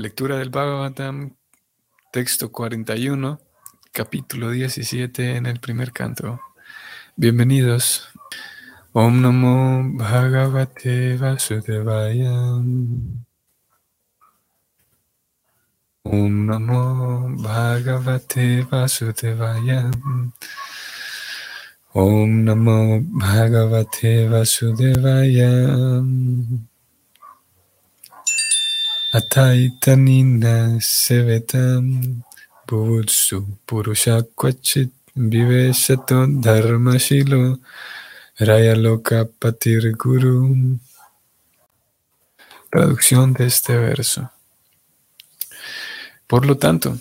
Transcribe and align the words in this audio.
Lectura 0.00 0.38
del 0.38 0.48
Bhagavatam, 0.48 1.36
texto 2.10 2.50
41, 2.50 3.38
capítulo 3.92 4.48
17 4.48 5.36
en 5.36 5.44
el 5.44 5.60
primer 5.60 5.92
canto. 5.92 6.40
Bienvenidos. 7.16 8.08
Om 8.94 9.20
Namo 9.20 9.82
Bhagavate 9.98 11.18
Vasudevaya. 11.18 12.32
Om 16.04 16.46
Namo 16.46 17.36
Bhagavate 17.36 18.66
Vasudevaya. 18.70 19.90
Om 21.92 22.44
Namo 22.44 23.00
Bhagavate 23.02 24.28
Vasudevaya. 24.30 25.50
Ataitanina 29.12 30.80
Sevetam 30.80 32.22
Bhutsu 32.64 33.44
Purusha 33.66 34.22
Kwachit 34.36 34.92
Viveshato 35.16 36.28
Dharmashilo 36.40 37.58
Rayaloka 38.38 39.28
Patir 39.40 39.96
Guru. 39.96 40.78
Traducción 42.70 43.32
de 43.32 43.46
este 43.46 43.76
verso. 43.76 44.30
Por 46.28 46.46
lo 46.46 46.56
tanto, 46.56 46.96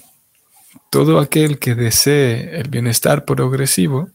todo 0.90 1.20
aquel 1.20 1.60
que 1.60 1.76
desee 1.76 2.60
el 2.60 2.70
bienestar 2.70 3.24
progresivo, 3.24 4.10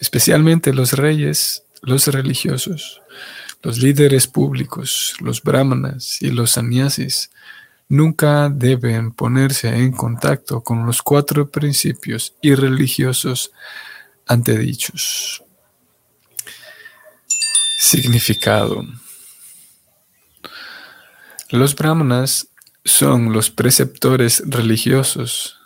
especialmente 0.00 0.72
los 0.72 0.94
reyes, 0.94 1.64
los 1.82 2.06
religiosos, 2.06 3.02
los 3.62 3.78
líderes 3.78 4.26
públicos, 4.26 5.14
los 5.20 5.42
brahmanas 5.42 6.20
y 6.20 6.30
los 6.30 6.52
sannyasis, 6.52 7.30
nunca 7.88 8.48
deben 8.48 9.12
ponerse 9.12 9.68
en 9.68 9.92
contacto 9.92 10.62
con 10.62 10.84
los 10.84 11.00
cuatro 11.02 11.50
principios 11.50 12.34
irreligiosos 12.42 13.52
antedichos. 14.26 15.42
Significado. 17.78 18.84
Los 21.50 21.76
brahmanas 21.76 22.48
son 22.84 23.32
los 23.32 23.50
preceptores 23.50 24.42
religiosos 24.46 25.58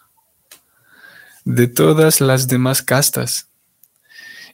de 1.44 1.68
todas 1.68 2.20
las 2.20 2.48
demás 2.48 2.82
castas 2.82 3.48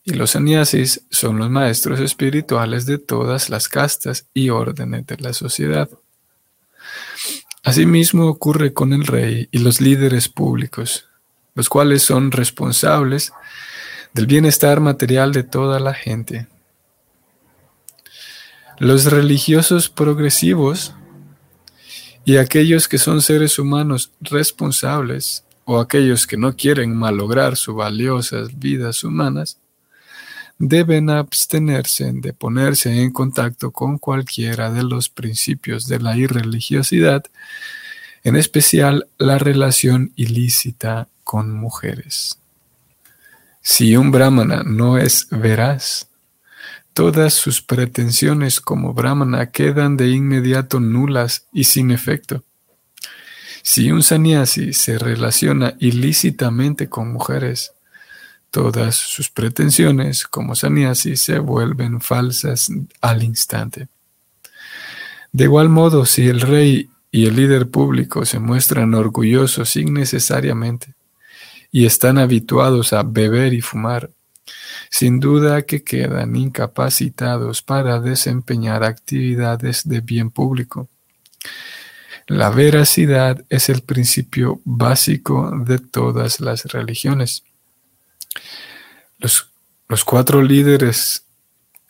y 0.05 0.15
los 0.15 0.33
sannyasis 0.33 1.05
son 1.11 1.39
los 1.39 1.51
maestros 1.51 2.01
espirituales 2.01 2.87
de 2.87 2.99
todas 2.99 3.51
las 3.51 3.69
castas 3.69 4.27
y 4.35 4.51
órdenes 4.51 5.07
de 5.07 5.17
la 5.19 5.33
sociedad. 5.33 5.89
Asimismo 7.63 8.27
ocurre 8.27 8.73
con 8.73 8.93
el 8.93 9.07
rey 9.07 9.49
y 9.53 9.59
los 9.59 9.81
líderes 9.81 10.29
públicos, 10.29 11.09
los 11.55 11.69
cuales 11.69 12.03
son 12.03 12.33
responsables 12.33 13.33
del 14.13 14.27
bienestar 14.27 14.81
material 14.81 15.33
de 15.33 15.45
toda 15.45 15.79
la 15.79 15.95
gente. 15.95 16.49
Los 18.79 19.05
religiosos 19.05 19.89
progresivos 19.89 20.95
y 22.25 22.39
aquellos 22.39 22.89
que 22.89 22.99
son 22.99 23.23
seres 23.23 23.61
humanos 23.61 24.11
responsables 24.21 25.45
o 25.65 25.79
aquellos 25.79 26.27
que 26.27 26.37
no 26.37 26.57
quieren 26.57 26.97
malograr 26.97 27.57
sus 27.57 27.77
valiosas 27.77 28.59
vidas 28.59 29.05
humanas 29.05 29.59
deben 30.59 31.11
abstenerse 31.11 32.13
de 32.13 32.33
ponerse 32.33 33.03
en 33.03 33.13
contacto 33.13 33.71
con 33.71 33.99
cualquiera 33.99 34.71
de 34.71 34.83
los 34.83 35.09
principios 35.09 35.87
de 35.87 35.99
la 35.99 36.17
irreligiosidad, 36.17 37.25
en 38.25 38.37
especial 38.37 39.09
la 39.19 39.39
relación 39.39 40.13
ilícita 40.17 41.09
con 41.25 41.53
mujeres. 41.53 42.39
Si 43.61 43.97
un 43.97 44.11
brahmana 44.11 44.63
no 44.65 44.99
es 44.99 45.29
veraz, 45.31 46.09
todas 46.95 47.35
sus 47.35 47.63
pretensiones 47.63 48.61
como 48.61 48.93
brahmana 48.93 49.51
quedan 49.51 49.97
de 49.97 50.11
inmediato 50.11 50.81
nulas 50.81 51.47
y 51.53 51.65
sin 51.65 51.91
efecto. 51.91 52.45
Si 53.63 53.93
un 53.93 54.03
sannyasi 54.03 54.73
se 54.73 54.99
relaciona 54.99 55.75
ilícitamente 55.79 56.89
con 56.89 57.13
mujeres, 57.13 57.73
Todas 58.53 58.97
sus 58.97 59.31
pretensiones 59.31 60.25
como 60.25 60.55
sannyasi 60.55 61.17
se 61.17 61.39
vuelven 61.39 62.03
falsas 62.03 62.69
al 63.01 63.23
instante. 63.23 63.89
De 65.33 65.45
igual 65.45 65.71
modo, 65.71 66.05
si 66.05 66.29
el 66.29 66.43
rey 66.43 66.91
y 67.11 67.25
el 67.25 67.37
líder 67.37 67.71
público 67.71 68.27
se 68.27 68.39
muestran 68.39 68.93
orgullosos 68.93 69.75
innecesariamente 69.77 70.93
y 71.71 71.87
están 71.87 72.19
habituados 72.19 72.93
a 72.93 73.03
beber 73.03 73.55
y 73.55 73.63
fumar, 73.63 74.11
sin 74.91 75.19
duda 75.19 75.63
que 75.63 75.83
quedan 75.83 76.37
incapacitados 76.37 77.63
para 77.63 78.01
desempeñar 78.01 78.85
actividades 78.85 79.89
de 79.89 80.03
bien 80.03 80.31
público. 80.31 80.91
La 82.27 82.51
veracidad 82.51 83.43
es 83.49 83.71
el 83.71 83.81
principio 83.81 84.61
básico 84.67 85.51
de 85.65 85.79
todas 85.79 86.39
las 86.41 86.67
religiones. 86.67 87.45
Los, 89.19 90.05
cuatro 90.05 90.43
líderes 90.43 91.25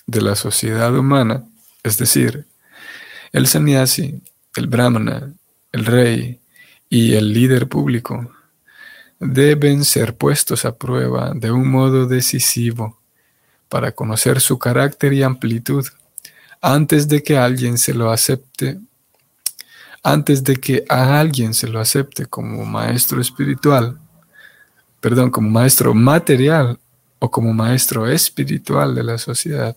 de 0.07 0.21
la 0.21 0.35
sociedad 0.35 0.95
humana, 0.97 1.45
es 1.83 1.97
decir, 1.97 2.47
el 3.33 3.47
sannyasi, 3.47 4.21
el 4.57 4.67
brahmana, 4.67 5.33
el 5.71 5.87
rey 5.87 6.41
y 6.91 7.15
el 7.15 7.33
líder 7.33 7.69
público, 7.69 8.31
deben 9.19 9.85
ser 9.85 10.17
puestos 10.17 10.65
a 10.65 10.77
prueba 10.77 11.33
de 11.35 11.53
un 11.53 11.69
modo 11.69 12.07
decisivo 12.07 12.99
para 13.69 13.93
conocer 13.93 14.41
su 14.41 14.59
carácter 14.59 15.13
y 15.13 15.23
amplitud 15.23 15.87
antes 16.61 17.09
de 17.09 17.23
que 17.23 17.39
alguien 17.39 17.79
se 17.79 17.95
lo 17.95 18.11
acepte, 18.11 18.79
antes 20.03 20.45
de 20.45 20.57
que 20.57 20.85
a 20.89 21.21
alguien 21.21 21.55
se 21.55 21.69
lo 21.69 21.81
acepte 21.81 22.27
como 22.27 22.65
maestro 22.65 23.21
espiritual, 23.21 24.02
perdón, 25.03 25.31
como 25.31 25.51
maestro 25.51 25.93
material 25.95 26.79
o 27.19 27.29
como 27.29 27.53
maestro 27.53 28.09
espiritual 28.09 28.95
de 28.95 29.03
la 29.03 29.19
sociedad, 29.19 29.77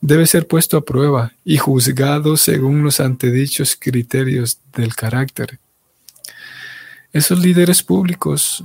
debe 0.00 0.26
ser 0.26 0.48
puesto 0.48 0.76
a 0.76 0.84
prueba 0.84 1.32
y 1.44 1.58
juzgado 1.58 2.36
según 2.36 2.82
los 2.82 2.98
antedichos 2.98 3.76
criterios 3.78 4.58
del 4.74 4.96
carácter. 4.96 5.60
Esos 7.12 7.38
líderes 7.38 7.84
públicos 7.84 8.64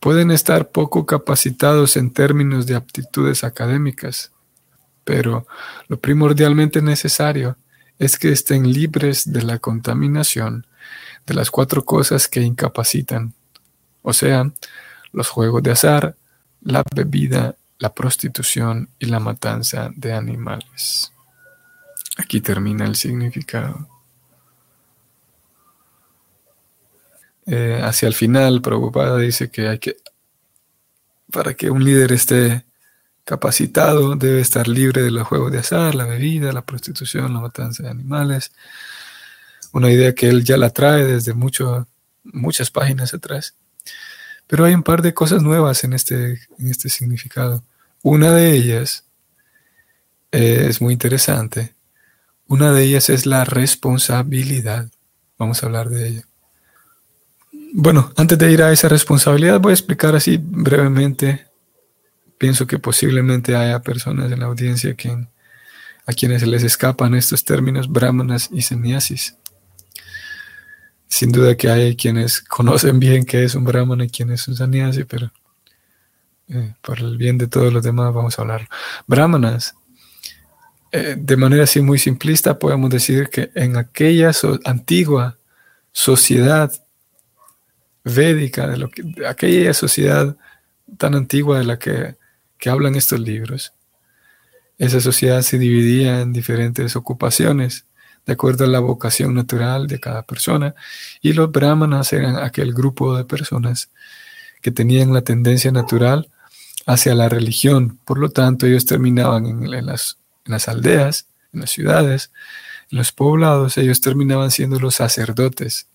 pueden 0.00 0.32
estar 0.32 0.70
poco 0.70 1.06
capacitados 1.06 1.96
en 1.96 2.10
términos 2.10 2.66
de 2.66 2.74
aptitudes 2.74 3.44
académicas, 3.44 4.32
pero 5.04 5.46
lo 5.86 6.00
primordialmente 6.00 6.82
necesario 6.82 7.56
es 8.00 8.18
que 8.18 8.32
estén 8.32 8.72
libres 8.72 9.32
de 9.32 9.42
la 9.42 9.60
contaminación 9.60 10.66
de 11.26 11.34
las 11.34 11.52
cuatro 11.52 11.84
cosas 11.84 12.26
que 12.26 12.40
incapacitan, 12.40 13.34
o 14.04 14.12
sea, 14.12 14.52
los 15.12 15.28
juegos 15.28 15.62
de 15.62 15.72
azar, 15.72 16.14
la 16.60 16.84
bebida, 16.94 17.56
la 17.78 17.94
prostitución 17.94 18.90
y 18.98 19.06
la 19.06 19.18
matanza 19.18 19.90
de 19.96 20.12
animales. 20.12 21.10
Aquí 22.18 22.42
termina 22.42 22.84
el 22.84 22.96
significado. 22.96 23.88
Eh, 27.46 27.80
hacia 27.82 28.06
el 28.06 28.14
final, 28.14 28.60
Prabhupada 28.60 29.16
dice 29.16 29.50
que 29.50 29.68
hay 29.68 29.78
que, 29.78 29.96
para 31.32 31.54
que 31.54 31.70
un 31.70 31.82
líder 31.82 32.12
esté 32.12 32.66
capacitado, 33.24 34.16
debe 34.16 34.40
estar 34.40 34.68
libre 34.68 35.02
de 35.02 35.10
los 35.10 35.26
juegos 35.26 35.50
de 35.50 35.60
azar, 35.60 35.94
la 35.94 36.04
bebida, 36.04 36.52
la 36.52 36.62
prostitución, 36.62 37.32
la 37.32 37.40
matanza 37.40 37.84
de 37.84 37.88
animales. 37.88 38.52
Una 39.72 39.90
idea 39.90 40.14
que 40.14 40.28
él 40.28 40.44
ya 40.44 40.58
la 40.58 40.68
trae 40.68 41.04
desde 41.04 41.32
mucho, 41.32 41.88
muchas 42.22 42.70
páginas 42.70 43.14
atrás. 43.14 43.56
Pero 44.46 44.64
hay 44.64 44.74
un 44.74 44.82
par 44.82 45.02
de 45.02 45.14
cosas 45.14 45.42
nuevas 45.42 45.84
en 45.84 45.92
este, 45.92 46.40
en 46.58 46.68
este 46.68 46.88
significado. 46.88 47.62
Una 48.02 48.32
de 48.32 48.52
ellas 48.52 49.04
es 50.30 50.80
muy 50.80 50.92
interesante. 50.92 51.74
Una 52.46 52.72
de 52.72 52.82
ellas 52.82 53.08
es 53.08 53.24
la 53.24 53.44
responsabilidad. 53.44 54.90
Vamos 55.38 55.62
a 55.62 55.66
hablar 55.66 55.88
de 55.88 56.08
ella. 56.08 56.24
Bueno, 57.72 58.12
antes 58.16 58.38
de 58.38 58.52
ir 58.52 58.62
a 58.62 58.72
esa 58.72 58.88
responsabilidad, 58.88 59.60
voy 59.60 59.70
a 59.70 59.74
explicar 59.74 60.14
así 60.14 60.38
brevemente. 60.40 61.46
Pienso 62.38 62.66
que 62.66 62.78
posiblemente 62.78 63.56
haya 63.56 63.80
personas 63.80 64.30
en 64.30 64.40
la 64.40 64.46
audiencia 64.46 64.94
a 66.06 66.12
quienes 66.12 66.46
les 66.46 66.62
escapan 66.62 67.14
estos 67.14 67.44
términos 67.44 67.90
brahmanas 67.90 68.50
y 68.52 68.62
sannyasis. 68.62 69.36
Sin 71.14 71.30
duda 71.30 71.56
que 71.56 71.70
hay 71.70 71.94
quienes 71.94 72.40
conocen 72.48 72.98
bien 72.98 73.24
qué 73.24 73.44
es 73.44 73.54
un 73.54 73.62
brahmana 73.62 74.04
y 74.04 74.08
quién 74.08 74.32
es 74.32 74.48
un 74.48 74.56
sannyasi, 74.56 75.04
pero 75.04 75.30
eh, 76.48 76.74
por 76.80 76.98
el 76.98 77.16
bien 77.16 77.38
de 77.38 77.46
todos 77.46 77.72
los 77.72 77.84
demás 77.84 78.12
vamos 78.12 78.36
a 78.36 78.42
hablar. 78.42 78.68
Brahmanas 79.06 79.76
eh, 80.90 81.14
de 81.16 81.36
manera 81.36 81.62
así 81.62 81.80
muy 81.80 82.00
simplista 82.00 82.58
podemos 82.58 82.90
decir 82.90 83.28
que 83.28 83.52
en 83.54 83.76
aquella 83.76 84.32
antigua 84.64 85.38
sociedad 85.92 86.72
védica, 88.02 88.66
de, 88.66 88.76
lo 88.76 88.88
que, 88.90 89.04
aquella 89.24 89.72
sociedad 89.72 90.36
tan 90.98 91.14
antigua 91.14 91.60
de 91.60 91.64
la 91.64 91.78
que, 91.78 92.16
que 92.58 92.70
hablan 92.70 92.96
estos 92.96 93.20
libros, 93.20 93.72
esa 94.78 95.00
sociedad 95.00 95.42
se 95.42 95.58
dividía 95.58 96.22
en 96.22 96.32
diferentes 96.32 96.96
ocupaciones 96.96 97.86
de 98.26 98.32
acuerdo 98.32 98.64
a 98.64 98.68
la 98.68 98.80
vocación 98.80 99.34
natural 99.34 99.86
de 99.86 100.00
cada 100.00 100.22
persona 100.22 100.74
y 101.20 101.32
los 101.32 101.50
brahmanas 101.52 102.12
eran 102.12 102.36
aquel 102.36 102.72
grupo 102.72 103.16
de 103.16 103.24
personas 103.24 103.90
que 104.62 104.70
tenían 104.70 105.12
la 105.12 105.22
tendencia 105.22 105.70
natural 105.70 106.30
hacia 106.86 107.14
la 107.14 107.28
religión. 107.28 107.98
Por 108.04 108.18
lo 108.18 108.30
tanto, 108.30 108.66
ellos 108.66 108.86
terminaban 108.86 109.46
en, 109.46 109.86
las, 109.86 110.16
aldeas, 110.68 111.26
en 111.52 111.60
las 111.60 111.70
ciudades, 111.70 112.30
en 112.90 112.98
los 112.98 113.12
poblados, 113.12 113.76
ellos 113.78 114.00
terminaban 114.00 114.50
siendo 114.50 114.78
los 114.78 114.96
sacerdotes. 114.96 115.88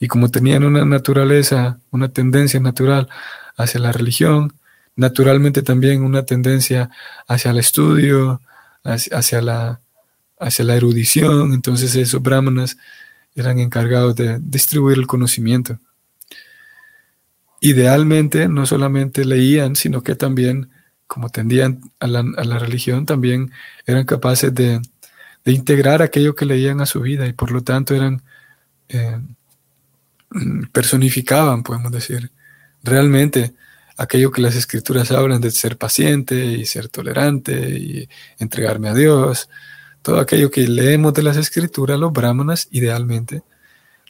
Y 0.00 0.08
como 0.08 0.30
tenían 0.30 0.64
una 0.64 0.84
naturaleza, 0.84 1.78
una 1.90 2.08
tendencia 2.08 2.60
natural 2.60 3.08
hacia 3.56 3.80
la 3.80 3.92
religión, 3.92 4.54
naturalmente 4.96 5.62
también 5.62 6.02
una 6.02 6.24
tendencia 6.24 6.90
hacia 7.26 7.50
el 7.50 7.58
estudio, 7.58 8.40
hacia, 8.84 9.42
la, 9.42 9.80
hacia 10.40 10.64
la 10.64 10.76
erudición, 10.76 11.52
entonces 11.52 11.94
esos 11.94 12.22
brahmanas 12.22 12.76
eran 13.34 13.58
encargados 13.58 14.16
de 14.16 14.38
distribuir 14.40 14.98
el 14.98 15.06
conocimiento. 15.06 15.78
Idealmente 17.60 18.48
no 18.48 18.66
solamente 18.66 19.24
leían, 19.24 19.76
sino 19.76 20.02
que 20.02 20.14
también, 20.14 20.70
como 21.06 21.28
tendían 21.28 21.80
a 22.00 22.06
la, 22.06 22.58
religión, 22.58 23.06
también 23.06 23.50
eran 23.86 24.04
capaces 24.04 24.54
de, 24.54 24.80
integrar 25.44 26.02
aquello 26.02 26.34
que 26.34 26.44
leían 26.44 26.82
a 26.82 26.86
su 26.86 27.00
vida 27.00 27.26
y 27.26 27.32
por 27.32 27.52
lo 27.52 27.62
tanto 27.62 27.94
eran, 27.94 28.22
eh, 28.90 29.18
personificaban, 30.72 31.62
podemos 31.62 31.90
decir, 31.90 32.30
realmente 32.82 33.54
aquello 33.96 34.30
que 34.30 34.42
las 34.42 34.54
escrituras 34.54 35.10
hablan 35.10 35.40
de 35.40 35.50
ser 35.50 35.78
paciente 35.78 36.36
y 36.44 36.66
ser 36.66 36.88
tolerante 36.88 37.52
y 37.78 38.08
entregarme 38.38 38.90
a 38.90 38.94
Dios, 38.94 39.48
todo 40.02 40.20
aquello 40.20 40.50
que 40.50 40.66
leemos 40.66 41.14
de 41.14 41.22
las 41.22 41.36
escrituras, 41.36 41.98
los 41.98 42.12
brahmanas 42.12 42.68
idealmente 42.70 43.42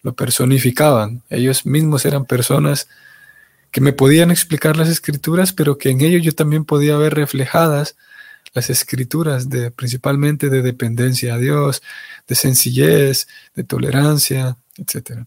lo 0.02 0.14
personificaban. 0.14 1.22
Ellos 1.28 1.66
mismos 1.66 2.04
eran 2.04 2.24
personas 2.24 2.88
que 3.70 3.80
me 3.80 3.92
podían 3.92 4.30
explicar 4.30 4.76
las 4.76 4.88
escrituras, 4.88 5.52
pero 5.52 5.78
que 5.78 5.90
en 5.90 6.00
ello 6.00 6.18
yo 6.18 6.32
también 6.32 6.64
podía 6.64 6.96
ver 6.96 7.14
reflejadas 7.14 7.96
las 8.54 8.70
escrituras 8.70 9.50
de 9.50 9.70
principalmente 9.70 10.48
de 10.48 10.62
dependencia 10.62 11.34
a 11.34 11.38
Dios, 11.38 11.82
de 12.26 12.34
sencillez, 12.34 13.28
de 13.54 13.64
tolerancia, 13.64 14.56
etc. 14.76 15.24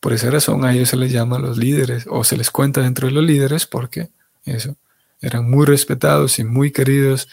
Por 0.00 0.12
esa 0.12 0.30
razón 0.30 0.64
a 0.64 0.72
ellos 0.72 0.88
se 0.88 0.96
les 0.96 1.12
llama 1.12 1.38
los 1.38 1.58
líderes 1.58 2.06
o 2.08 2.24
se 2.24 2.36
les 2.36 2.50
cuenta 2.50 2.80
dentro 2.80 3.06
de 3.06 3.14
los 3.14 3.24
líderes 3.24 3.66
porque 3.66 4.10
eso 4.44 4.76
eran 5.20 5.48
muy 5.48 5.66
respetados 5.66 6.38
y 6.38 6.44
muy 6.44 6.70
queridos. 6.70 7.28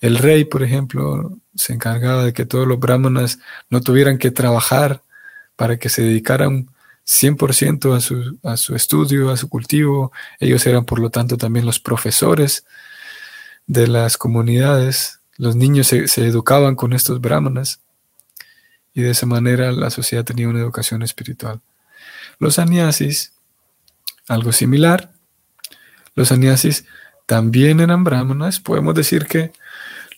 El 0.00 0.18
rey, 0.18 0.44
por 0.44 0.62
ejemplo, 0.62 1.38
se 1.54 1.72
encargaba 1.72 2.24
de 2.24 2.32
que 2.32 2.46
todos 2.46 2.66
los 2.66 2.78
brahmanas 2.78 3.38
no 3.70 3.80
tuvieran 3.80 4.18
que 4.18 4.30
trabajar 4.30 5.02
para 5.56 5.78
que 5.78 5.88
se 5.88 6.02
dedicaran 6.02 6.68
100% 7.06 7.96
a 7.96 8.00
su, 8.00 8.38
a 8.42 8.56
su 8.56 8.74
estudio, 8.74 9.30
a 9.30 9.36
su 9.36 9.48
cultivo. 9.48 10.12
Ellos 10.40 10.66
eran, 10.66 10.84
por 10.84 10.98
lo 10.98 11.10
tanto, 11.10 11.36
también 11.36 11.66
los 11.66 11.80
profesores 11.80 12.64
de 13.66 13.86
las 13.88 14.16
comunidades. 14.16 15.20
Los 15.36 15.56
niños 15.56 15.88
se, 15.88 16.04
educaban 16.26 16.76
con 16.76 16.92
estos 16.92 17.20
brahmanas 17.20 17.80
y 18.92 19.02
de 19.02 19.10
esa 19.10 19.26
manera 19.26 19.72
la 19.72 19.90
sociedad 19.90 20.24
tenía 20.24 20.48
una 20.48 20.60
educación 20.60 21.02
espiritual. 21.02 21.60
Los 22.38 22.54
sannyasis, 22.54 23.32
algo 24.28 24.52
similar. 24.52 25.12
Los 26.14 26.28
sannyasis 26.28 26.84
también 27.26 27.80
eran 27.80 28.04
brahmanas. 28.04 28.60
Podemos 28.60 28.94
decir 28.94 29.26
que 29.26 29.52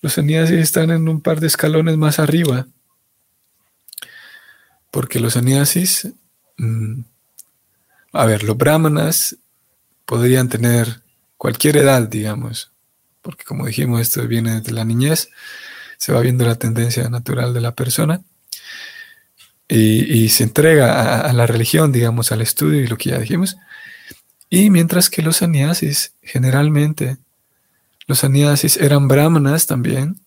los 0.07 0.15
sannyasis 0.15 0.59
están 0.59 0.91
en 0.91 1.09
un 1.09 1.21
par 1.21 1.41
de 1.41 1.49
escalones 1.49 1.97
más 1.97 2.19
arriba, 2.19 2.67
porque 4.91 5.21
los 5.21 5.35
sannyasis 5.35 6.09
Mm. 6.59 7.03
a 8.13 8.25
ver, 8.25 8.45
los 8.45 8.57
brahmanas 8.57 9.37
podrían 10.07 10.49
tener 10.49 11.03
cualquier 11.37 11.77
edad, 11.77 12.09
digamos, 12.09 12.73
porque 13.23 13.45
como 13.45 13.67
dijimos, 13.67 14.01
esto 14.01 14.27
viene 14.27 14.61
de 14.61 14.73
la 14.73 14.85
niñez, 14.85 15.31
se 15.99 16.13
va 16.13 16.21
viendo 16.21 16.47
la 16.47 16.55
tendencia 16.57 17.09
natural 17.11 17.53
de 17.53 17.61
la 17.61 17.75
persona 17.75 18.23
y, 19.69 20.29
se 20.29 20.45
entrega 20.45 21.21
a, 21.21 21.33
la 21.33 21.47
religión, 21.47 21.93
digamos, 21.93 22.31
al 22.33 22.41
estudio 22.41 22.81
y 22.81 22.87
lo 22.87 22.97
que 22.97 23.11
ya 23.11 23.19
dijimos. 23.19 23.57
Y 24.49 24.71
mientras 24.71 25.11
que 25.11 25.23
los 25.23 25.39
sannyasis, 25.39 26.15
generalmente, 26.23 27.17
los 28.07 28.21
sannyasis 28.21 28.77
eran 28.77 29.09
brahmanas 29.09 29.67
también, 29.67 30.21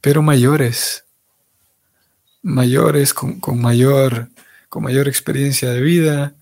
pero 0.00 0.22
mayores, 0.22 1.04
mayores, 2.42 3.14
con, 3.14 3.40
con 3.40 3.60
mayor 3.60 4.30
con 4.72 4.84
mayor 4.84 5.06
experiencia 5.06 5.68
de 5.68 5.82
vida, 5.82 6.34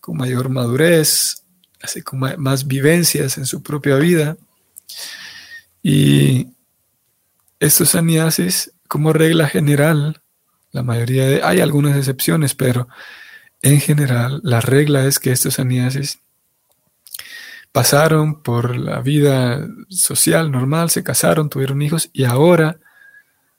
con 0.00 0.16
mayor 0.16 0.48
madurez, 0.48 1.42
así 1.82 2.00
como 2.00 2.26
más 2.38 2.66
vivencias 2.66 3.36
en 3.36 3.44
su 3.44 3.62
propia 3.62 3.96
vida. 3.96 4.38
Y 5.82 6.46
estos 7.60 7.90
sannyasis, 7.90 8.72
como 8.88 9.12
regla 9.12 9.46
general, 9.46 10.22
la 10.72 10.82
mayoría 10.82 11.26
de, 11.26 11.42
hay 11.42 11.60
algunas 11.60 11.98
excepciones, 11.98 12.54
pero 12.54 12.88
en 13.60 13.78
general 13.78 14.40
la 14.42 14.62
regla 14.62 15.04
es 15.04 15.18
que 15.18 15.32
estos 15.32 15.52
sannyasis 15.52 16.20
pasaron 17.76 18.42
por 18.42 18.74
la 18.74 19.02
vida 19.02 19.68
social 19.90 20.50
normal, 20.50 20.88
se 20.88 21.02
casaron, 21.02 21.50
tuvieron 21.50 21.82
hijos 21.82 22.08
y 22.14 22.24
ahora 22.24 22.78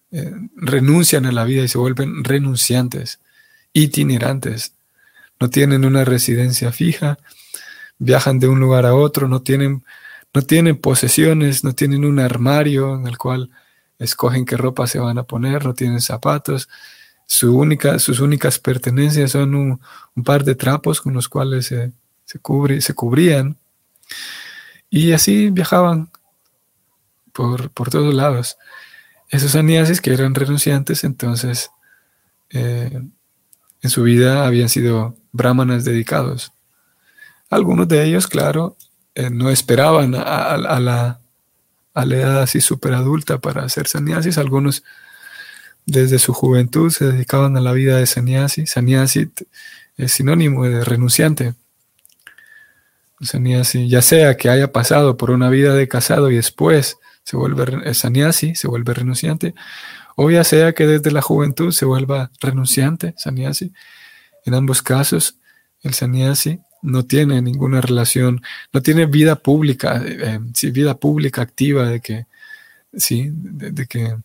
eh, 0.10 0.34
renuncian 0.56 1.28
a 1.28 1.32
la 1.32 1.44
vida 1.44 1.62
y 1.62 1.68
se 1.68 1.78
vuelven 1.78 2.24
renunciantes 2.24 3.20
itinerantes, 3.74 4.74
no 5.40 5.52
tienen 5.52 5.86
una 5.86 6.04
residencia 6.04 6.72
fija, 6.72 7.20
viajan 8.00 8.40
de 8.40 8.48
un 8.48 8.60
lugar 8.60 8.88
a 8.88 8.96
otro, 8.96 9.28
no 9.28 9.44
tienen, 9.44 9.84
no 10.34 10.42
tienen 10.42 10.78
posesiones, 10.78 11.64
no 11.64 11.76
tienen 11.76 12.04
un 12.04 12.20
armario 12.20 12.96
en 12.96 13.06
el 13.06 13.20
cual 13.20 13.52
escogen 14.00 14.46
qué 14.46 14.58
ropa 14.58 14.88
se 14.88 14.98
van 14.98 15.20
a 15.20 15.26
poner, 15.26 15.64
no 15.64 15.76
tienen 15.76 16.02
zapatos. 16.02 16.70
Sus 17.28 17.52
únicas 18.20 18.58
pertenencias 18.58 19.30
son 19.30 19.54
un, 19.54 20.24
par 20.24 20.44
de 20.44 20.56
trapos 20.56 21.02
con 21.02 21.14
los 21.14 21.30
cuales 21.30 21.68
se, 21.68 21.92
se, 22.26 22.40
se 22.82 22.94
cubrían. 22.96 23.58
Y 24.90 25.12
así 25.12 25.50
viajaban 25.50 26.10
por, 27.34 27.70
por 27.72 27.90
todos 27.90 28.14
lados. 28.14 28.58
Esos 29.30 29.52
sannyasis 29.52 30.02
que 30.02 30.14
eran 30.14 30.36
renunciantes, 30.36 31.04
entonces 31.04 31.70
eh, 32.50 33.02
en 33.82 33.90
su 33.90 34.04
vida 34.04 34.48
habían 34.48 34.70
sido 34.70 35.16
brahmanas 35.32 35.84
dedicados. 35.84 36.54
Algunos 37.50 37.88
de 37.88 38.04
ellos, 38.06 38.28
claro, 38.28 38.78
eh, 39.16 39.30
no 39.30 39.50
esperaban 39.50 40.16
a, 40.16 40.58
la, 40.80 41.20
a 41.94 42.06
la 42.06 42.16
edad 42.16 42.42
así 42.42 42.62
súper 42.62 42.94
adulta 42.94 43.40
para 43.40 43.64
hacer 43.64 43.88
sannyasis. 43.88 44.38
Algunos 44.38 44.84
desde 45.86 46.20
su 46.20 46.34
juventud 46.34 46.92
se 46.92 47.06
dedicaban 47.06 47.56
a 47.58 47.62
la 47.62 47.72
vida 47.72 47.98
de 47.98 48.06
sannyasi. 48.06 48.68
Sannyasi 48.68 49.32
es 49.98 50.12
sinónimo 50.12 50.66
de 50.66 50.84
renunciante. 50.84 51.56
Sannyasi, 53.22 53.90
ya 53.90 54.02
sea 54.02 54.38
que 54.38 54.50
haya 54.50 54.72
pasado 54.72 55.18
por 55.18 55.32
una 55.32 55.50
vida 55.50 55.74
de 55.74 55.88
casado 55.88 56.30
y 56.30 56.36
después 56.36 56.98
se 57.24 57.36
vuelve 57.36 57.94
sannyasi, 57.94 58.56
se 58.56 58.68
vuelve 58.68 58.94
renunciante, 58.94 59.54
o 60.16 60.30
ya 60.32 60.44
sea 60.44 60.74
que 60.74 60.88
desde 60.88 61.12
la 61.12 61.22
juventud 61.22 61.72
se 61.72 61.86
vuelva 61.86 62.32
renunciante, 62.40 63.14
sannyasi. 63.18 63.74
En 64.46 64.54
ambos 64.54 64.82
casos, 64.82 65.38
el 65.82 65.94
sannyasi 65.94 66.60
no 66.82 67.06
tiene 67.06 67.42
ninguna 67.42 67.82
relación, 67.82 68.42
no 68.72 68.82
tiene 68.82 69.08
vida 69.08 69.36
pública, 69.36 70.02
eh, 70.06 70.40
sí, 70.54 70.72
vida 70.72 70.98
pública 70.98 71.42
activa 71.42 71.90
de 71.90 72.00
que, 72.00 72.28
sí, 72.94 73.30
de, 73.32 73.88
que 73.88 74.16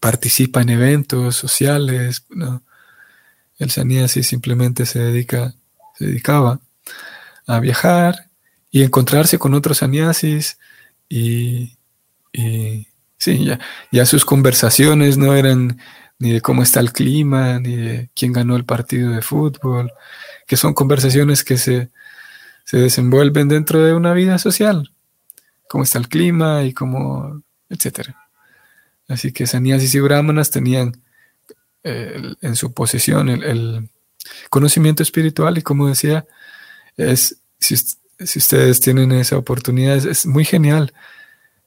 participa 0.00 0.62
en 0.62 0.70
eventos 0.70 1.36
sociales, 1.36 2.26
no. 2.28 2.62
El 3.56 3.70
sannyasi 3.70 4.24
simplemente 4.24 4.84
se 4.84 4.98
dedica, 4.98 5.54
se 5.96 6.06
dedicaba 6.06 6.60
a 7.46 7.60
viajar 7.60 8.30
y 8.70 8.82
encontrarse 8.82 9.38
con 9.38 9.54
otros 9.54 9.78
sannyasis 9.78 10.58
y, 11.08 11.78
Sí, 13.16 13.48
ya, 13.90 14.04
sus 14.06 14.26
conversaciones 14.26 15.16
no 15.16 15.34
eran 15.34 15.78
ni 16.18 16.32
de 16.32 16.40
cómo 16.42 16.62
está 16.62 16.80
el 16.80 16.92
clima, 16.92 17.58
ni 17.58 17.74
de 17.74 18.10
quién 18.14 18.32
ganó 18.34 18.54
el 18.56 18.66
partido 18.66 19.12
de 19.12 19.22
fútbol, 19.22 19.92
que 20.46 20.58
son 20.58 20.74
conversaciones 20.74 21.42
que 21.42 21.56
se, 21.56 21.90
desenvuelven 22.70 23.48
dentro 23.48 23.82
de 23.82 23.94
una 23.94 24.12
vida 24.12 24.38
social. 24.38 24.92
Cómo 25.68 25.84
está 25.84 25.98
el 25.98 26.08
clima 26.08 26.64
y 26.64 26.74
cómo 26.74 27.42
etc. 27.70 28.10
Así 29.08 29.32
que 29.32 29.46
sannyasis 29.46 29.94
y 29.94 30.00
brahmanas 30.00 30.50
tenían 30.50 31.00
eh, 31.82 32.34
en 32.42 32.56
su 32.56 32.74
posesión 32.74 33.28
el, 33.28 33.88
conocimiento 34.50 35.02
espiritual 35.02 35.58
y 35.58 35.62
como 35.62 35.88
decía, 35.88 36.26
es, 36.96 37.40
si, 37.58 37.74
ustedes 38.38 38.80
tienen 38.80 39.12
esa 39.12 39.36
oportunidad, 39.36 39.96
es, 39.96 40.26
muy 40.26 40.44
genial 40.44 40.92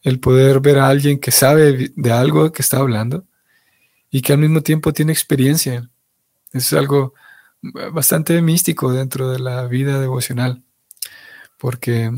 el 0.03 0.19
poder 0.19 0.59
ver 0.59 0.79
a 0.79 0.87
alguien 0.87 1.19
que 1.19 1.31
sabe 1.31 1.91
de 1.95 2.11
algo 2.11 2.51
que 2.51 2.61
está 2.61 2.77
hablando 2.77 3.25
y 4.09 4.21
que 4.21 4.33
al 4.33 4.39
mismo 4.39 4.61
tiempo 4.61 4.93
tiene 4.93 5.11
experiencia. 5.11 5.89
Es 6.53 6.71
algo 6.73 7.13
bastante 7.91 8.41
místico 8.41 8.93
dentro 8.93 9.29
de 9.29 9.39
la 9.39 9.67
vida 9.67 9.99
devocional, 9.99 10.63
porque 11.57 12.11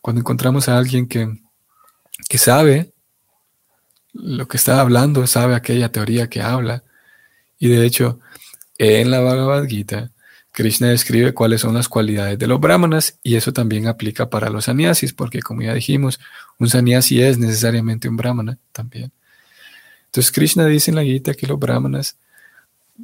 cuando 0.00 0.20
encontramos 0.20 0.68
a 0.68 0.78
alguien 0.78 1.08
que, 1.08 1.40
que 2.28 2.38
sabe 2.38 2.92
lo 4.12 4.46
que 4.46 4.56
está 4.56 4.80
hablando, 4.80 5.26
sabe 5.26 5.54
aquella 5.54 5.90
teoría 5.90 6.28
que 6.28 6.42
habla, 6.42 6.84
y 7.58 7.68
de 7.68 7.84
hecho, 7.84 8.20
en 8.78 9.10
la 9.10 9.20
Bhagavad 9.20 9.66
Gita, 9.66 10.12
Krishna 10.52 10.88
describe 10.88 11.32
cuáles 11.32 11.60
son 11.60 11.74
las 11.74 11.88
cualidades 11.88 12.38
de 12.38 12.46
los 12.46 12.60
brahmanas 12.60 13.18
y 13.22 13.36
eso 13.36 13.52
también 13.52 13.86
aplica 13.86 14.28
para 14.28 14.50
los 14.50 14.64
sannyasis, 14.64 15.12
porque 15.12 15.40
como 15.40 15.62
ya 15.62 15.74
dijimos, 15.74 16.18
un 16.58 16.68
sannyasi 16.68 17.22
es 17.22 17.38
necesariamente 17.38 18.08
un 18.08 18.16
brahmana 18.16 18.58
también. 18.72 19.12
Entonces 20.06 20.32
Krishna 20.32 20.66
dice 20.66 20.90
en 20.90 20.96
la 20.96 21.04
Gita 21.04 21.34
que 21.34 21.46
los 21.46 21.58
brahmanas 21.58 22.16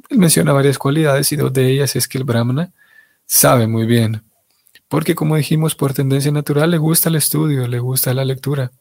él 0.09 0.17
menciona 0.19 0.53
varias 0.53 0.77
cualidades 0.77 1.31
y 1.31 1.35
dos 1.35 1.53
de 1.53 1.71
ellas 1.71 1.95
es 1.95 2.07
que 2.07 2.17
el 2.17 2.23
brahmana 2.23 2.71
sabe 3.25 3.67
muy 3.67 3.85
bien, 3.85 4.23
porque 4.87 5.15
como 5.15 5.35
dijimos, 5.35 5.75
por 5.75 5.93
tendencia 5.93 6.31
natural 6.31 6.71
le 6.71 6.77
gusta 6.77 7.09
el 7.09 7.15
estudio, 7.15 7.67
le 7.67 7.79
gusta 7.79 8.13
la 8.13 8.25
lectura. 8.25 8.71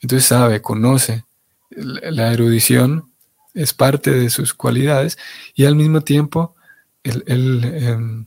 Entonces 0.00 0.26
sabe, 0.26 0.60
conoce. 0.60 1.24
La 1.70 2.32
erudición 2.32 3.10
es 3.54 3.72
parte 3.72 4.10
de 4.10 4.30
sus 4.30 4.52
cualidades 4.52 5.18
y 5.54 5.64
al 5.64 5.74
mismo 5.74 6.02
tiempo 6.02 6.54
él, 7.02 7.24
em, 7.26 8.26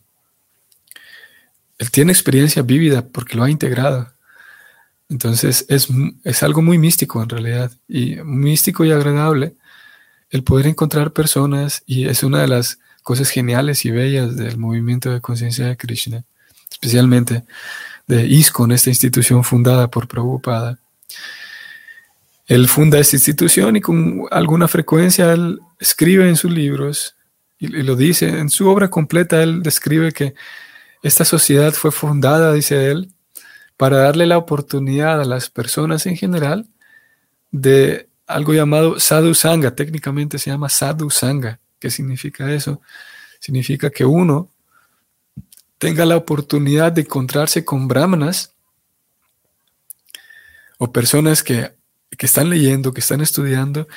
él 1.77 1.91
tiene 1.91 2.11
experiencia 2.11 2.61
vívida 2.61 3.05
porque 3.07 3.35
lo 3.35 3.43
ha 3.43 3.49
integrado. 3.49 4.15
Entonces 5.09 5.65
es, 5.69 6.43
algo 6.43 6.61
muy 6.61 6.77
místico 6.77 7.21
en 7.21 7.29
realidad, 7.29 7.71
y 7.87 8.15
místico 8.23 8.85
y 8.85 8.91
agradable, 8.91 9.55
el 10.29 10.43
poder 10.43 10.67
encontrar 10.67 11.13
personas, 11.13 11.83
y 11.85 12.07
es 12.07 12.23
una 12.23 12.41
de 12.41 12.47
las 12.47 12.79
cosas 13.03 13.29
geniales 13.29 13.85
y 13.85 13.91
bellas 13.91 14.35
del 14.35 14.57
movimiento 14.57 15.11
de 15.11 15.21
conciencia 15.21 15.67
de 15.67 15.77
Krishna, 15.77 16.23
especialmente 16.71 17.43
de 18.07 18.25
ISKCON, 18.25 18.71
esta 18.71 18.89
institución 18.89 19.43
fundada 19.43 19.89
por 19.89 20.07
Prabhupada. 20.07 20.79
Él 22.47 22.67
funda 22.67 22.99
esta 22.99 23.15
institución 23.15 23.75
y 23.75 23.81
con 23.81 24.23
alguna 24.31 24.67
frecuencia 24.67 25.35
escribe 25.79 26.27
en 26.27 26.35
sus 26.35 26.51
libros 26.51 27.15
y, 27.57 27.67
lo 27.67 27.95
dice, 27.95 28.27
en 28.27 28.49
su 28.49 28.67
obra 28.69 28.89
completa 28.89 29.41
él 29.41 29.63
describe 29.63 30.11
que 30.11 30.35
esta 31.03 31.23
sociedad 31.23 31.73
fue 31.73 31.91
fundada, 31.91 32.53
dice 32.53 32.91
él, 32.91 33.11
para 33.77 33.97
darle 33.97 34.25
la 34.25 34.37
oportunidad 34.37 35.21
a 35.21 35.25
las 35.25 35.49
personas 35.49 36.05
en 36.05 36.17
general 36.17 36.67
de 37.51 38.09
algo 38.27 38.53
llamado 38.53 38.99
sadhu 38.99 39.33
sangha, 39.33 39.75
técnicamente 39.75 40.39
se 40.39 40.49
llama 40.49 40.69
sadhu 40.69 41.09
sangha. 41.09 41.59
¿Qué 41.79 41.89
significa 41.89 42.51
eso? 42.51 42.81
Significa 43.39 43.89
que 43.89 44.05
uno 44.05 44.49
tenga 45.77 46.05
la 46.05 46.17
oportunidad 46.17 46.91
de 46.91 47.01
encontrarse 47.01 47.63
con 47.63 47.87
brahmanas 47.87 48.53
o 50.77 50.91
personas 50.91 51.43
que, 51.43 51.73
están 52.17 52.49
leyendo, 52.49 52.93
que 52.93 53.01
están 53.01 53.21
estudiando 53.21 53.87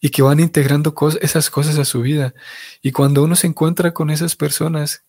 y 0.00 0.10
que 0.10 0.22
van 0.22 0.40
integrando 0.40 0.94
esas 1.20 1.50
cosas 1.50 1.78
a 1.78 1.84
su 1.84 2.00
vida. 2.02 2.34
Y 2.82 2.92
cuando 2.92 3.22
uno 3.22 3.36
se 3.36 3.46
encuentra 3.46 3.92
con 3.92 4.10
esas 4.10 4.36
personas, 4.36 5.02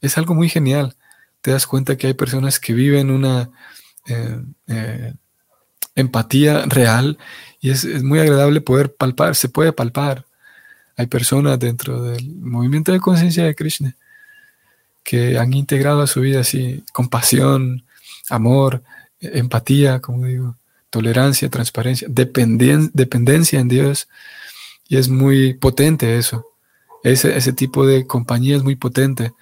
es 0.00 0.18
algo 0.18 0.34
muy 0.34 0.48
genial. 0.48 0.96
Te 1.40 1.52
das 1.52 1.66
cuenta 1.66 1.96
que 1.96 2.08
hay 2.08 2.14
personas 2.14 2.58
que 2.58 2.72
viven 2.72 3.10
una 3.10 3.50
eh, 4.08 4.40
eh, 4.66 5.14
empatía 5.94 6.64
real 6.66 7.18
y 7.60 7.70
es, 7.70 8.02
muy 8.02 8.18
agradable 8.18 8.60
poder 8.60 8.94
palpar, 8.94 9.34
se 9.34 9.48
puede 9.48 9.72
palpar. 9.72 10.26
Hay 10.96 11.06
personas 11.06 11.58
dentro 11.58 12.02
del 12.02 12.36
movimiento 12.36 12.92
de 12.92 13.00
conciencia 13.00 13.44
de 13.44 13.54
Krishna 13.54 13.96
que 15.04 15.38
han 15.38 15.54
integrado 15.54 16.02
a 16.02 16.06
su 16.06 16.20
vida 16.20 16.40
así 16.40 16.82
compasión, 16.92 17.84
amor, 18.28 18.82
empatía, 19.20 20.00
como 20.00 20.26
digo, 20.26 20.56
tolerancia, 20.90 21.48
transparencia, 21.50 22.08
dependencia 22.10 23.60
en 23.60 23.68
Dios. 23.68 24.08
Y 24.88 24.96
es 24.96 25.08
muy 25.08 25.54
potente 25.54 26.18
eso. 26.18 26.46
Ese, 27.02 27.36
ese 27.36 27.52
tipo 27.52 27.86
de 27.86 28.06
compañía 28.06 28.56
es 28.56 28.62
muy 28.62 28.76
potente 28.76 29.32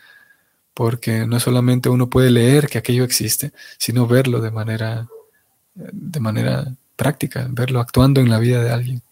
porque 0.75 1.27
no 1.27 1.39
solamente 1.39 1.89
uno 1.89 2.11
puede 2.11 2.31
leer 2.31 2.69
que 2.69 2.79
aquello 2.79 3.05
existe, 3.05 3.53
sino 3.79 4.07
verlo 4.07 4.41
de 4.41 4.51
manera, 4.51 5.09
de 5.75 6.21
manera 6.21 6.75
práctica, 6.97 7.47
verlo 7.51 7.81
actuando 7.81 8.21
en 8.21 8.29
la 8.29 8.39
vida 8.39 8.63
de 8.63 8.71
alguien. 8.71 9.03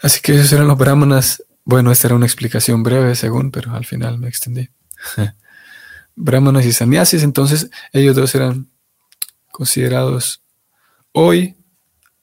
Así 0.00 0.20
que 0.20 0.34
esos 0.34 0.52
eran 0.52 0.68
los 0.68 0.78
brahmanas. 0.78 1.42
Bueno, 1.64 1.92
esta 1.92 2.08
era 2.08 2.16
una 2.16 2.26
explicación 2.26 2.82
breve, 2.82 3.14
según, 3.14 3.50
pero 3.50 3.74
al 3.74 3.84
final 3.84 4.18
me 4.18 4.28
extendí. 4.28 4.68
brahmanas 6.14 6.66
y 6.66 6.72
sannyasis, 6.72 7.22
entonces 7.22 7.70
ellos 7.92 8.16
dos 8.16 8.34
eran 8.34 8.68
considerados 9.50 10.41
hoy, 11.12 11.56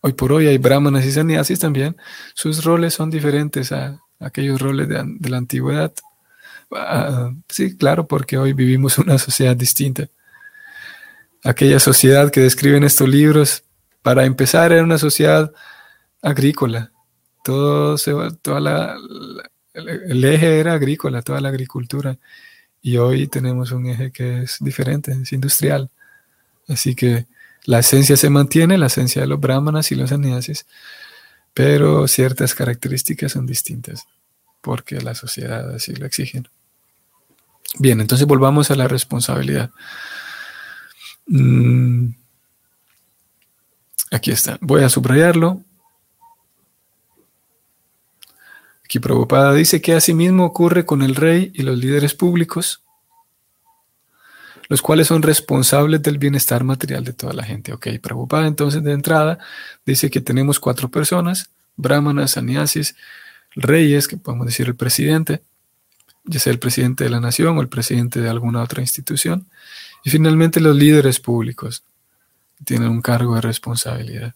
hoy 0.02 0.14
por 0.14 0.34
hoy 0.34 0.48
hay 0.48 0.58
brahmanas 0.58 1.06
y 1.06 1.12
sannyasis 1.12 1.60
también. 1.60 1.98
Sus 2.34 2.64
roles 2.64 2.94
son 2.94 3.10
diferentes 3.10 3.72
a, 3.72 4.00
aquellos 4.20 4.62
roles 4.62 4.88
de, 4.90 5.02
de 5.06 5.30
la 5.30 5.38
antigüedad. 5.38 5.94
Ah, 6.72 7.32
sí, 7.48 7.76
claro, 7.78 8.08
porque 8.08 8.38
hoy 8.38 8.54
vivimos 8.54 8.98
una 8.98 9.18
sociedad 9.18 9.56
distinta. 9.56 10.08
Aquella 11.44 11.80
sociedad 11.80 12.32
que 12.32 12.42
describen 12.42 12.84
estos 12.84 13.08
libros 13.08 13.64
para 14.02 14.26
empezar, 14.26 14.72
era 14.72 14.84
una 14.84 14.98
sociedad 14.98 15.52
agrícola. 16.22 16.92
Todo 17.44 17.98
se, 17.98 18.14
toda 18.42 18.60
la, 18.60 18.98
el 19.74 20.24
eje 20.24 20.60
era 20.60 20.74
agrícola, 20.74 21.22
toda 21.22 21.42
la 21.42 21.50
agricultura. 21.50 22.18
Y 22.82 22.98
hoy 22.98 23.28
tenemos 23.28 23.72
un 23.72 23.88
eje 23.88 24.12
que 24.12 24.44
es 24.44 24.58
diferente, 24.62 25.12
es 25.12 25.34
industrial. 25.34 25.90
Así 26.68 26.96
que 26.96 27.28
la 27.66 27.80
esencia 27.80 28.18
se 28.18 28.30
mantiene, 28.30 28.78
la 28.78 28.88
esencia 28.88 29.22
de 29.22 29.28
los 29.28 29.40
brahmanas 29.40 29.92
y 29.92 29.96
los 29.96 30.10
sannyasis, 30.10 30.66
pero 31.54 32.08
ciertas 32.08 32.56
características 32.56 33.32
son 33.32 33.46
distintas, 33.46 34.08
porque 34.62 35.02
la 35.02 35.16
sociedad 35.16 35.74
así 35.74 35.94
lo 35.96 36.06
exige. 36.06 36.44
Bien, 37.78 38.02
entonces 38.02 38.26
volvamos 38.26 38.72
a 38.72 38.76
la 38.76 38.88
responsabilidad. 38.88 39.72
Mm, 41.28 42.10
Aquí 44.12 44.32
está. 44.32 44.58
Voy 44.62 44.84
a 44.84 44.90
subrayarlo. 44.90 45.62
Aquí 48.84 49.00
Prabhupada 49.00 49.54
dice 49.54 49.82
que 49.82 49.94
asimismo 49.94 50.46
ocurre 50.46 50.86
con 50.86 51.04
el 51.04 51.16
rey 51.16 51.52
y 51.54 51.62
los 51.62 51.78
líderes 51.78 52.16
públicos, 52.16 52.82
los 54.70 54.82
cuales 54.82 55.08
son 55.08 55.24
responsables 55.24 56.02
del 56.02 56.20
bienestar 56.20 56.64
material 56.64 57.04
de 57.04 57.14
toda 57.14 57.34
la 57.34 57.44
gente. 57.44 57.74
Ok, 57.74 57.88
Prabhupada 58.02 58.48
entonces 58.48 58.84
de 58.84 58.94
entrada 58.94 59.40
dice 59.86 60.10
que 60.10 60.22
tenemos 60.22 60.60
cuatro 60.60 60.90
personas, 60.90 61.50
brahmanas, 61.76 62.32
sannyasis, 62.32 62.96
reyes, 63.56 64.08
que 64.08 64.16
podemos 64.16 64.46
decir 64.46 64.68
el 64.68 64.76
presidente, 64.76 65.42
ya 66.24 66.40
sea 66.40 66.54
el 66.54 66.60
presidente 66.60 67.04
de 67.04 67.10
la 67.10 67.20
nación 67.20 67.58
o 67.58 67.62
el 67.62 67.68
presidente 67.68 68.22
de 68.22 68.30
alguna 68.30 68.62
otra 68.62 68.82
institución, 68.82 69.48
y 70.04 70.12
finalmente 70.12 70.60
los 70.60 70.76
líderes 70.76 71.20
públicos, 71.20 71.84
tienen 72.64 72.90
un 72.90 73.02
cargo 73.02 73.36
de 73.36 73.42
responsabilidad. 73.42 74.36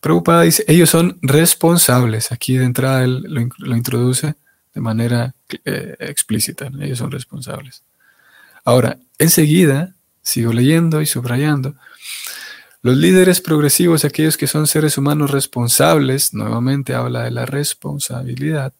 Preocupada 0.00 0.42
dice, 0.42 0.64
ellos 0.68 0.90
son 0.90 1.18
responsables. 1.22 2.30
Aquí 2.30 2.56
de 2.56 2.66
entrada 2.66 3.02
él 3.02 3.24
lo, 3.58 3.74
introduce 3.74 4.34
de 4.74 4.80
manera 4.80 5.34
eh, 5.64 5.96
explícita. 5.98 6.70
Ellos 6.80 6.98
son 6.98 7.10
responsables. 7.10 7.82
Ahora, 8.64 8.98
enseguida, 9.18 9.94
sigo 10.22 10.52
leyendo 10.52 11.00
y 11.00 11.06
subrayando, 11.06 11.74
los 12.82 12.96
líderes 12.96 13.40
progresivos, 13.40 14.04
aquellos 14.04 14.36
que 14.36 14.46
son 14.46 14.66
seres 14.66 14.98
humanos 14.98 15.30
responsables, 15.30 16.34
nuevamente 16.34 16.94
habla 16.94 17.22
de 17.24 17.30
la 17.30 17.46
responsabilidad, 17.46 18.72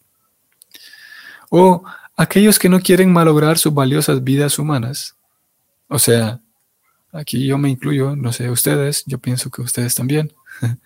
o 1.51 1.85
aquellos 2.17 2.59
que 2.59 2.69
no 2.69 2.81
quieren 2.81 3.13
malograr 3.13 3.59
sus 3.59 3.73
valiosas 3.73 4.25
vidas 4.25 4.59
humanas, 4.59 5.17
o 5.89 5.99
sea, 5.99 6.41
Aquí 7.15 7.47
yo 7.47 7.59
me 7.59 7.71
incluyo, 7.71 8.17
no 8.17 8.33
sé 8.33 8.51
ustedes, 8.51 9.05
yo 9.07 9.19
pienso 9.21 9.49
que 9.49 9.63
ustedes 9.63 9.95
también. 9.95 10.33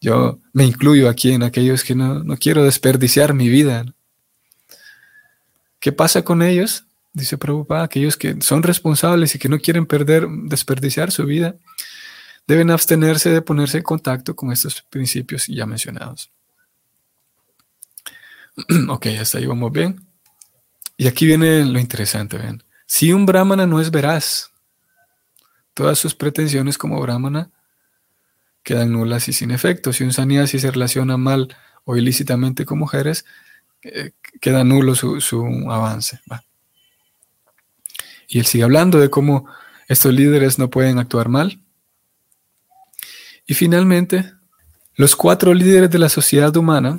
yo 0.00 0.38
me 0.52 0.64
incluyo 0.64 1.08
aquí 1.08 1.32
en 1.32 1.42
aquellos 1.42 1.82
que 1.82 1.96
no, 1.96 2.24
quiero 2.36 2.62
desperdiciar 2.62 3.34
mi 3.34 3.48
vida. 3.48 3.84
¿Qué 5.80 5.90
pasa 5.90 6.22
con 6.22 6.40
ellos? 6.40 6.86
Dice 7.14 7.38
Prabhupada, 7.38 7.84
aquellos 7.84 8.16
que 8.16 8.36
son 8.40 8.62
responsables 8.62 9.34
y 9.34 9.38
que 9.38 9.48
no 9.48 9.58
quieren 9.58 9.86
perder, 9.86 10.26
desperdiciar 10.28 11.12
su 11.12 11.24
vida. 11.24 11.56
deben 12.46 12.70
abstenerse 12.70 13.30
de 13.30 13.40
ponerse 13.40 13.78
en 13.78 13.84
contacto 13.84 14.36
con 14.36 14.52
estos 14.52 14.82
principios 14.82 15.46
ya 15.46 15.64
mencionados. 15.64 16.30
ok, 18.88 19.06
hasta 19.18 19.38
ahí 19.38 19.46
vamos 19.46 19.72
bien. 19.72 20.04
Y 20.96 21.06
aquí 21.06 21.24
viene 21.24 21.64
lo 21.64 21.78
interesante, 21.78 22.36
ven. 22.36 22.62
Si 22.86 23.12
un 23.12 23.24
brahmana 23.26 23.66
no 23.66 23.80
es 23.80 23.90
veraz, 23.90 24.50
todas 25.72 25.98
sus 25.98 26.14
pretensiones 26.14 26.76
como 26.76 27.00
brahmana 27.00 27.50
quedan 28.62 28.92
nulas 28.92 29.28
y 29.28 29.32
sin 29.32 29.50
efecto. 29.50 29.92
Si 29.92 30.02
un 30.04 30.12
sannyasi 30.12 30.58
se 30.58 30.70
relaciona 30.70 31.16
mal 31.16 31.56
o 31.84 31.96
ilícitamente 31.96 32.64
con 32.64 32.78
mujeres, 32.78 33.24
eh, 33.82 34.12
queda 34.40 34.64
nulo 34.64 34.94
su, 34.94 35.66
avance. 35.70 36.20
Y 38.34 38.40
él 38.40 38.46
sigue 38.46 38.64
hablando 38.64 38.98
de 38.98 39.10
cómo 39.10 39.46
estos 39.86 40.12
líderes 40.12 40.58
no 40.58 40.68
pueden 40.68 40.98
actuar 40.98 41.28
mal. 41.28 41.60
Y 43.46 43.54
finalmente, 43.54 44.32
los 44.96 45.14
cuatro 45.14 45.54
líderes 45.54 45.88
de 45.88 46.00
la 46.00 46.08
sociedad 46.08 46.56
humana, 46.56 46.98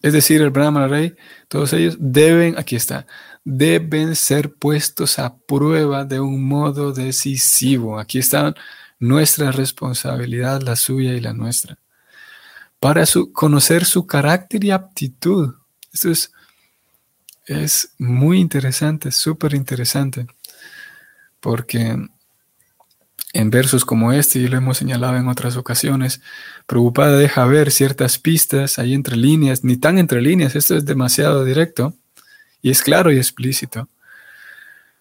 es 0.00 0.12
decir, 0.12 0.40
el 0.40 0.50
Brahmana 0.50 0.86
Rey, 0.86 1.16
todos 1.48 1.72
ellos 1.72 1.96
deben, 1.98 2.56
aquí 2.56 2.76
está, 2.76 3.04
deben 3.42 4.14
ser 4.14 4.54
puestos 4.54 5.18
a 5.18 5.36
prueba 5.36 6.04
de 6.04 6.20
un 6.20 6.46
modo 6.46 6.92
decisivo. 6.92 7.98
Aquí 7.98 8.20
está 8.20 8.54
nuestra 9.00 9.50
responsabilidad, 9.50 10.62
la 10.62 10.76
suya 10.76 11.14
y 11.14 11.20
la 11.20 11.32
nuestra, 11.32 11.78
para 12.78 13.06
su, 13.06 13.32
conocer 13.32 13.84
su 13.84 14.06
carácter 14.06 14.62
y 14.62 14.70
aptitud. 14.70 15.56
Esto 15.92 16.12
es, 16.12 16.32
es 17.48 17.94
muy 17.98 18.38
interesante, 18.38 19.10
súper 19.10 19.54
interesante, 19.54 20.26
porque 21.40 21.96
en 23.32 23.50
versos 23.50 23.84
como 23.84 24.12
este, 24.12 24.38
y 24.38 24.48
lo 24.48 24.56
hemos 24.56 24.78
señalado 24.78 25.16
en 25.16 25.28
otras 25.28 25.56
ocasiones, 25.56 26.20
Preocupada 26.66 27.16
deja 27.16 27.46
ver 27.46 27.70
ciertas 27.70 28.18
pistas 28.18 28.78
ahí 28.78 28.94
entre 28.94 29.16
líneas, 29.16 29.64
ni 29.64 29.76
tan 29.76 29.98
entre 29.98 30.20
líneas, 30.20 30.54
esto 30.54 30.76
es 30.76 30.84
demasiado 30.84 31.44
directo 31.44 31.94
y 32.60 32.70
es 32.70 32.82
claro 32.82 33.10
y 33.10 33.16
explícito. 33.16 33.88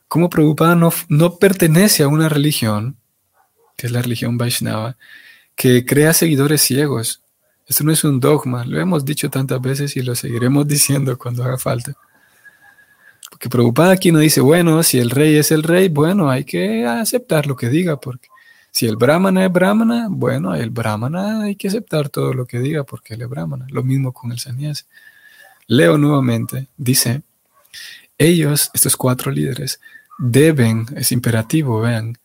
Como 0.08 0.30
Preocupada 0.30 0.76
no, 0.76 0.94
no 1.10 1.38
pertenece 1.38 2.04
a 2.04 2.08
una 2.08 2.30
religión, 2.30 2.98
que 3.76 3.88
es 3.88 3.92
la 3.92 4.02
religión 4.02 4.38
Vaishnava, 4.38 4.98
que 5.56 5.86
crea 5.86 6.14
seguidores 6.14 6.62
ciegos. 6.62 7.24
Esto 7.68 7.84
no 7.84 7.92
es 7.92 8.04
un 8.06 8.22
dogma, 8.22 8.64
lo 8.64 8.80
hemos 8.80 9.04
dicho 9.04 9.30
tantas 9.30 9.60
veces 9.62 9.98
y 9.98 10.02
lo 10.02 10.16
seguiremos 10.16 10.66
diciendo 10.70 11.18
cuando 11.18 11.44
haga 11.44 11.58
falta. 11.58 11.94
Porque 13.38 13.50
preocupada 13.50 13.92
aquí 13.92 14.12
no 14.12 14.18
dice, 14.18 14.42
bueno, 14.42 14.82
si 14.82 14.98
el 14.98 15.12
rey 15.12 15.36
es 15.36 15.52
el 15.52 15.62
rey, 15.62 15.90
bueno, 15.90 16.28
hay 16.28 16.44
que 16.44 16.88
aceptar 16.88 17.46
lo 17.46 17.56
que 17.56 17.70
diga, 17.70 18.00
porque 18.00 18.30
si 18.72 18.88
el 18.88 18.96
brahmana 18.96 19.46
es 19.46 19.52
brahmana, 19.52 20.08
bueno, 20.10 20.56
el 20.56 20.72
brahmana 20.72 21.44
hay 21.44 21.56
que 21.56 21.68
aceptar 21.68 22.10
todo 22.10 22.34
lo 22.34 22.48
que 22.48 22.58
diga 22.58 22.84
porque 22.84 23.14
él 23.14 23.22
es 23.22 23.30
brahmana. 23.30 23.68
Lo 23.70 23.84
mismo 23.84 24.12
con 24.12 24.32
el 24.32 24.40
sannyasi. 24.40 24.86
Leo 25.68 26.00
nuevamente, 26.00 26.66
dice, 26.78 27.22
ellos, 28.18 28.72
estos 28.74 28.98
cuatro 28.98 29.32
líderes, 29.32 29.80
deben, 30.18 30.88
es 30.96 31.12
imperativo, 31.12 31.82
vean, 31.82 32.18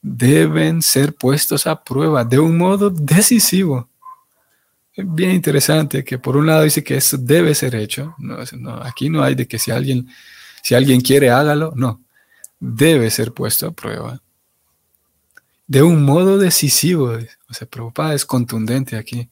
deben 0.00 0.80
ser 0.80 1.12
puestos 1.12 1.66
a 1.66 1.84
prueba 1.84 2.24
de 2.24 2.38
un 2.38 2.56
modo 2.56 2.88
decisivo. 2.88 3.90
Es 4.94 5.04
bien 5.06 5.32
interesante 5.32 6.02
que 6.02 6.18
por 6.18 6.34
un 6.34 6.46
lado 6.46 6.62
dice 6.62 6.82
que 6.82 6.96
eso 6.96 7.18
debe 7.18 7.54
ser 7.54 7.74
hecho. 7.74 8.14
No, 8.16 8.38
aquí 8.82 9.10
no 9.10 9.22
hay 9.22 9.34
de 9.34 9.46
que 9.46 9.58
si 9.58 9.70
alguien, 9.70 10.08
si 10.66 10.74
alguien 10.74 11.00
quiere, 11.00 11.30
hágalo. 11.30 11.72
No, 11.76 12.02
debe 12.58 13.08
ser 13.12 13.30
puesto 13.30 13.68
a 13.68 13.70
prueba 13.70 14.20
de 15.68 15.84
un 15.84 16.02
modo 16.02 16.38
decisivo. 16.38 17.16
O 17.48 17.54
sea, 17.54 17.68
Prabhupada 17.68 18.14
es 18.14 18.26
contundente 18.26 18.96
aquí. 18.96 19.28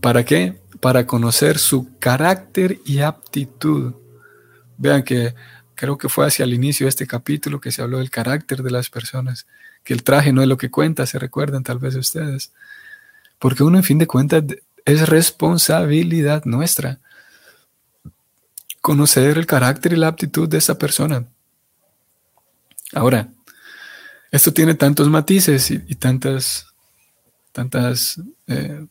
¿Para 0.00 0.24
qué? 0.24 0.60
Para 0.78 1.08
conocer 1.08 1.58
su 1.58 1.98
carácter 1.98 2.78
y 2.84 3.00
aptitud. 3.00 3.94
Vean 4.78 5.02
que 5.02 5.34
creo 5.74 5.98
que 5.98 6.08
fue 6.08 6.24
hacia 6.24 6.44
el 6.44 6.54
inicio 6.54 6.86
de 6.86 6.90
este 6.90 7.08
capítulo 7.08 7.60
que 7.60 7.72
se 7.72 7.82
habló 7.82 7.98
del 7.98 8.10
carácter 8.10 8.62
de 8.62 8.70
las 8.70 8.90
personas, 8.90 9.48
que 9.82 9.92
el 9.92 10.04
traje 10.04 10.32
no 10.32 10.40
es 10.40 10.46
lo 10.46 10.56
que 10.56 10.70
cuenta, 10.70 11.04
se 11.04 11.18
recuerdan 11.18 11.64
tal 11.64 11.80
vez 11.80 11.96
ustedes. 11.96 12.52
Porque 13.40 13.64
uno, 13.64 13.78
en 13.78 13.82
fin 13.82 13.98
de 13.98 14.06
cuentas, 14.06 14.44
es 14.84 15.08
responsabilidad 15.08 16.44
nuestra 16.44 17.00
conocer 18.86 19.36
el 19.36 19.46
carácter 19.46 19.94
y 19.94 19.96
la 19.96 20.06
aptitud 20.06 20.48
de 20.48 20.58
esa 20.58 20.78
persona. 20.78 21.26
Ahora, 22.92 23.28
esto 24.30 24.52
tiene 24.52 24.76
tantos 24.76 25.10
matices 25.10 25.72
y, 25.72 25.96
tantas, 25.96 26.68
tantas 27.50 28.20
eh, 28.46 28.86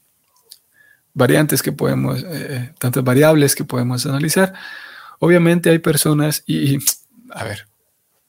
variantes 1.13 1.61
que 1.61 1.71
podemos, 1.71 2.21
eh, 2.27 2.73
tantas 2.77 3.05
variables 3.05 3.55
que 3.55 3.63
podemos 3.63 4.05
analizar. 4.05 4.51
Obviamente 5.19 5.69
hay 5.69 5.79
personas 5.79 6.43
y, 6.45 6.77
a 7.29 7.45
ver, 7.45 7.65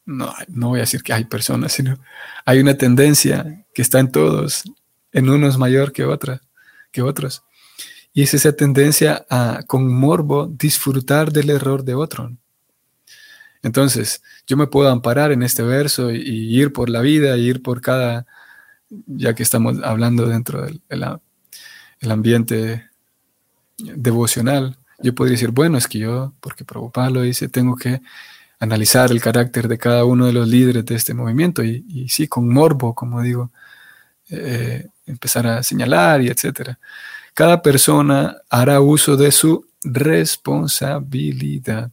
no, 0.04 0.32
no 0.46 0.68
voy 0.68 0.78
a 0.78 0.82
decir 0.82 1.02
que 1.02 1.14
hay 1.14 1.24
personas, 1.24 1.72
sino 1.72 1.98
hay 2.44 2.60
una 2.60 2.78
tendencia 2.78 3.64
que 3.74 3.82
está 3.82 3.98
en 3.98 4.12
todos, 4.12 4.62
en 5.10 5.28
unos 5.28 5.58
mayor 5.58 5.90
que 5.90 6.04
otra, 6.04 6.42
que 6.92 7.02
otros. 7.02 7.42
Y 8.16 8.22
es 8.22 8.32
esa 8.32 8.52
tendencia 8.52 9.26
a, 9.28 9.62
con 9.66 9.92
morbo, 9.92 10.46
disfrutar 10.46 11.32
del 11.32 11.50
error 11.50 11.84
de 11.84 11.94
otro. 11.94 12.34
Entonces, 13.62 14.22
yo 14.46 14.56
me 14.56 14.66
puedo 14.68 14.88
amparar 14.88 15.32
en 15.32 15.42
este 15.42 15.62
verso 15.62 16.10
y, 16.10 16.20
ir 16.58 16.72
por 16.72 16.88
la 16.88 17.02
vida, 17.02 17.36
y 17.36 17.46
ir 17.46 17.60
por 17.60 17.82
cada, 17.82 18.24
ya 18.88 19.34
que 19.34 19.42
estamos 19.42 19.82
hablando 19.84 20.26
dentro 20.26 20.62
del 20.62 20.80
el, 20.88 22.10
ambiente 22.10 22.88
devocional, 23.76 24.78
yo 25.02 25.14
podría 25.14 25.32
decir, 25.32 25.50
bueno, 25.50 25.76
es 25.76 25.86
que 25.86 25.98
yo, 25.98 26.32
porque 26.40 26.64
Prabhupada 26.64 27.10
lo 27.10 27.20
dice, 27.20 27.50
tengo 27.50 27.76
que 27.76 28.00
analizar 28.58 29.10
el 29.10 29.20
carácter 29.20 29.68
de 29.68 29.76
cada 29.76 30.06
uno 30.06 30.24
de 30.24 30.32
los 30.32 30.48
líderes 30.48 30.86
de 30.86 30.94
este 30.94 31.12
movimiento 31.12 31.62
y, 31.62 32.08
sí, 32.08 32.28
con 32.28 32.48
morbo, 32.48 32.94
como 32.94 33.20
digo, 33.20 33.52
eh, 34.30 34.86
empezar 35.04 35.46
a 35.46 35.62
señalar 35.62 36.22
y 36.22 36.28
etcétera. 36.28 36.78
Cada 37.36 37.60
persona 37.60 38.38
hará 38.48 38.80
uso 38.80 39.18
de 39.18 39.30
su 39.30 39.66
responsabilidad 39.84 41.92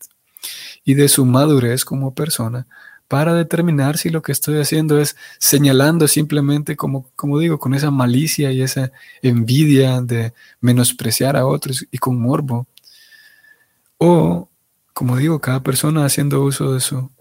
y 0.86 0.93
de 0.93 1.10
su 1.10 1.25
madurez 1.25 1.84
como 1.84 2.13
persona 2.13 2.65
para 3.10 3.34
determinar 3.34 3.97
si 3.97 4.10
lo 4.10 4.21
que 4.21 4.32
estoy 4.32 4.62
haciendo 4.62 5.01
es 5.01 5.17
señalando 5.39 6.08
simplemente, 6.08 6.77
como, 6.77 7.12
como 7.17 7.39
digo, 7.39 7.60
con 7.60 7.73
esa 7.73 7.91
malicia 7.91 8.53
y 8.53 8.62
esa 8.62 8.93
envidia 9.21 9.99
de 9.99 10.32
menospreciar 10.62 11.36
a 11.36 11.45
otros 11.45 11.86
y 11.91 11.97
con 11.97 12.21
morbo. 12.21 12.65
O, 13.97 14.47
como 14.93 15.17
digo, 15.17 15.41
cada 15.41 15.62
persona 15.62 16.06
haciendo 16.06 16.41
uso 16.41 16.73
de 16.73 16.79
su, 16.79 17.12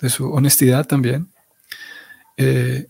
de 0.00 0.08
su 0.08 0.28
honestidad 0.32 0.88
también, 0.88 1.28
eh, 2.36 2.88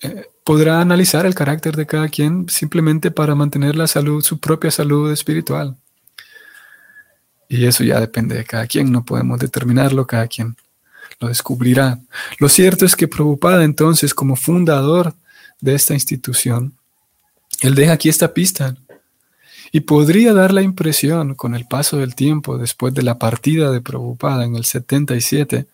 eh, 0.00 0.31
podrá 0.44 0.80
analizar 0.80 1.26
el 1.26 1.34
carácter 1.34 1.76
de 1.76 1.86
cada 1.86 2.08
quien 2.08 2.48
simplemente 2.48 3.10
para 3.10 3.34
mantener 3.34 3.76
la 3.76 3.86
salud, 3.86 4.22
su 4.22 4.38
propia 4.38 4.70
salud 4.70 5.12
espiritual. 5.12 5.76
Y 7.48 7.66
eso 7.66 7.84
ya 7.84 8.00
depende 8.00 8.34
de 8.34 8.44
cada 8.44 8.66
quien, 8.66 8.90
no 8.90 9.04
podemos 9.04 9.38
determinarlo, 9.38 10.06
cada 10.06 10.26
quien 10.26 10.56
lo 11.20 11.28
descubrirá. 11.28 11.98
Lo 12.38 12.48
cierto 12.48 12.84
es 12.84 12.96
que 12.96 13.08
Prabhupada 13.08 13.64
entonces, 13.64 14.14
como 14.14 14.36
fundador 14.36 15.14
de 15.60 15.74
esta 15.74 15.94
institución, 15.94 16.74
él 17.60 17.74
deja 17.74 17.92
aquí 17.92 18.08
esta 18.08 18.32
pista. 18.34 18.76
Y 19.70 19.80
podría 19.80 20.34
dar 20.34 20.52
la 20.52 20.62
impresión, 20.62 21.34
con 21.34 21.54
el 21.54 21.66
paso 21.66 21.96
del 21.96 22.14
tiempo, 22.14 22.58
después 22.58 22.92
de 22.92 23.02
la 23.02 23.18
partida 23.18 23.70
de 23.70 23.80
Prabhupada 23.80 24.44
en 24.44 24.56
el 24.56 24.64
77, 24.64 25.66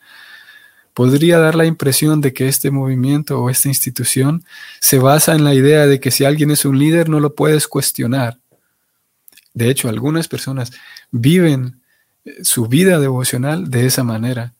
podría 0.98 1.38
dar 1.38 1.54
la 1.54 1.64
impresión 1.64 2.20
de 2.20 2.32
que 2.32 2.48
este 2.48 2.72
movimiento 2.72 3.40
o 3.40 3.50
esta 3.50 3.68
institución 3.68 4.44
se 4.80 4.98
basa 4.98 5.36
en 5.36 5.44
la 5.44 5.54
idea 5.54 5.86
de 5.86 6.00
que 6.00 6.10
si 6.10 6.24
alguien 6.24 6.50
es 6.50 6.64
un 6.64 6.76
líder 6.76 7.08
no 7.08 7.20
lo 7.20 7.36
puedes 7.36 7.68
cuestionar. 7.68 8.40
De 9.54 9.70
hecho, 9.70 9.88
algunas 9.88 10.26
personas 10.26 10.72
viven 11.12 11.80
eh, 12.24 12.42
su 12.42 12.66
vida 12.66 12.98
devocional 12.98 13.70
de 13.70 13.86
esa 13.86 14.02
manera. 14.02 14.54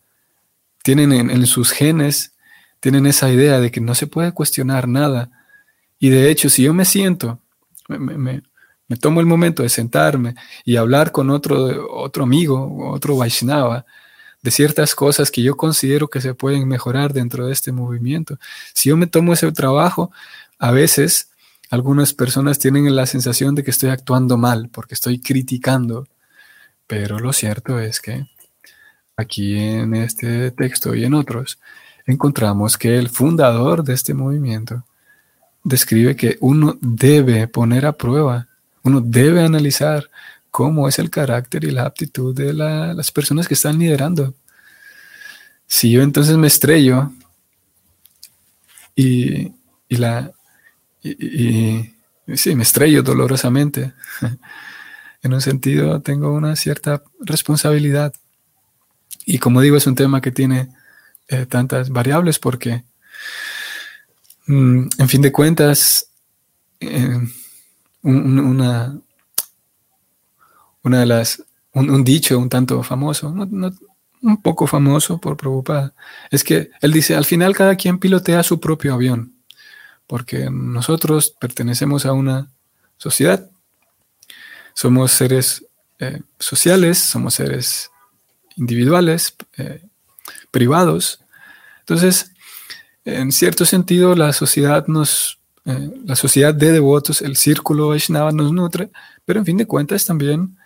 Tienen 0.85 1.11
en, 1.13 1.45
sus 1.45 1.73
genes, 1.73 2.35
tienen 2.79 3.07
esa 3.07 3.33
idea 3.33 3.59
de 3.59 3.73
que 3.73 3.81
no 3.81 3.97
se 3.97 4.07
puede 4.07 4.31
cuestionar 4.31 4.87
nada. 4.87 5.33
Y 5.99 6.11
de 6.11 6.31
hecho, 6.31 6.51
si 6.51 6.63
yo 6.63 6.73
me 6.73 6.85
siento, 6.85 7.41
me, 7.89 8.43
tomo 9.01 9.19
el 9.19 9.27
momento 9.27 9.65
de 9.65 9.71
sentarme 9.71 10.37
y 10.65 10.77
hablar 10.77 11.11
con 11.11 11.31
otro, 11.31 11.93
otro 11.93 12.23
amigo, 12.23 12.93
otro 12.93 13.17
Vaishnava, 13.17 13.85
de 14.43 14.51
ciertas 14.51 14.95
cosas 14.95 15.31
que 15.31 15.43
yo 15.43 15.57
considero 15.57 16.09
que 16.09 16.21
se 16.21 16.35
pueden 16.35 16.69
mejorar 16.69 17.13
dentro 17.13 17.47
de 17.47 17.53
este 17.53 17.73
movimiento. 17.73 18.39
Si 18.75 18.89
yo 18.89 18.97
me 18.97 19.07
tomo 19.07 19.33
ese 19.33 19.51
trabajo, 19.53 20.13
a 20.59 20.71
veces 20.71 21.31
algunas 21.71 22.15
personas 22.15 22.59
tienen 22.59 22.95
la 22.95 23.07
sensación 23.07 23.55
de 23.55 23.65
que 23.65 23.71
estoy 23.71 23.91
actuando 23.91 24.39
mal 24.39 24.69
porque 24.73 24.95
estoy 24.95 25.21
criticando, 25.21 26.07
pero 26.87 27.19
lo 27.19 27.33
cierto 27.33 27.79
es 27.79 28.01
que 28.01 28.27
aquí 29.17 29.59
en 29.59 29.95
este 29.95 30.51
texto 30.53 30.95
y 30.95 31.05
en 31.05 31.15
otros 31.15 31.59
encontramos 32.07 32.79
que 32.79 32.97
el 32.97 33.09
fundador 33.09 33.85
de 33.85 33.95
este 33.95 34.15
movimiento 34.15 34.85
describe 35.65 36.17
que 36.17 36.39
uno 36.41 36.79
debe 36.81 37.47
poner 37.49 37.85
a 37.85 37.93
prueba, 37.93 38.49
uno 38.83 39.03
debe 39.03 39.43
analizar 39.43 40.09
cómo 40.51 40.89
es 40.89 40.99
el 40.99 41.11
carácter 41.11 41.65
y 41.65 41.71
la 41.71 41.85
aptitud 41.85 42.35
de 42.35 42.53
las 42.53 43.11
personas 43.11 43.49
que 43.49 43.55
están 43.55 43.79
liderando. 43.79 44.35
Si 45.67 45.91
yo 45.91 46.03
entonces 46.03 46.37
me 46.37 46.47
estrello 46.47 47.13
y, 48.95 49.53
la 49.89 50.33
y, 51.03 51.95
sí, 52.35 52.55
me 52.55 52.63
estrello 52.63 53.03
dolorosamente, 53.03 53.93
en 55.23 55.35
un 55.35 55.41
sentido 55.41 56.01
tengo 56.01 56.33
una 56.33 56.57
cierta 56.57 57.03
responsabilidad. 57.21 58.15
Y 59.27 59.39
como 59.39 59.61
digo, 59.61 59.77
es 59.77 59.87
un 59.87 59.95
tema 59.95 60.21
que 60.21 60.31
tiene 60.31 60.71
eh, 61.29 61.47
tantas 61.47 61.91
variables 61.91 62.39
porque, 62.39 62.85
mm, 64.47 64.89
en 64.99 65.09
fin 65.09 65.21
de 65.21 65.33
cuentas, 65.33 66.11
eh, 66.81 67.21
una, 68.03 68.99
una 70.83 71.01
de 71.01 71.07
las, 71.07 71.43
un, 71.73 72.05
dicho 72.05 72.39
un 72.39 72.49
tanto 72.49 72.83
famoso, 72.83 73.29
un 73.29 74.43
poco 74.43 74.67
famoso 74.67 75.19
por 75.19 75.37
preocupada, 75.37 75.95
es 76.31 76.45
que 76.45 76.71
él 76.81 76.93
dice, 76.93 77.15
al 77.15 77.25
final 77.25 77.55
cada 77.55 77.77
quien 77.77 77.99
pilotea 77.99 78.43
su 78.43 78.61
propio 78.61 78.95
avión, 78.95 79.35
porque 80.07 80.49
nosotros 80.51 81.35
pertenecemos 81.39 82.07
a 82.07 82.13
una 82.13 82.51
sociedad, 82.97 83.49
somos 84.75 85.13
seres 85.13 85.65
eh, 85.99 86.21
sociales, 86.39 86.99
somos 86.99 87.35
seres 87.35 87.91
individuales, 88.57 89.35
eh, 89.57 89.83
privados. 90.51 91.21
Entonces, 91.81 92.33
en 93.05 93.33
cierto 93.33 93.65
sentido, 93.65 94.15
la 94.15 94.33
sociedad 94.33 94.87
nos, 94.87 95.39
eh, 95.65 95.91
la 96.05 96.17
sociedad 96.17 96.55
de 96.55 96.73
devotos, 96.73 97.23
el 97.23 97.37
círculo 97.37 97.89
Vaishnava 97.89 98.33
nos 98.33 98.53
nutre, 98.53 98.91
pero 99.25 99.41
en 99.41 99.47
fin 99.47 99.57
de 99.57 99.67
cuentas 99.67 100.05
también 100.05 100.58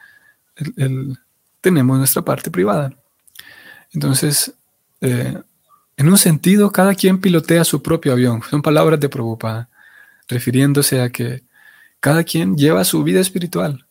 tenemos 1.60 1.98
nuestra 1.98 2.22
parte 2.22 2.50
privada. 2.50 2.92
Entonces, 3.92 4.52
eh, 5.00 5.38
en 5.96 6.08
un 6.08 6.18
sentido, 6.18 6.72
cada 6.72 6.94
quien 6.94 7.20
pilotea 7.20 7.64
su 7.64 7.82
propio 7.82 8.12
avión. 8.12 8.42
Son 8.50 8.62
palabras 8.62 8.98
de 9.00 9.08
Prabhupada, 9.08 9.68
refiriéndose 10.28 11.00
a 11.00 11.10
que 11.10 11.42
cada 12.00 12.24
quien 12.24 12.56
lleva 12.56 12.84
su 12.84 13.02
vida 13.02 13.20
espiritual 13.20 13.86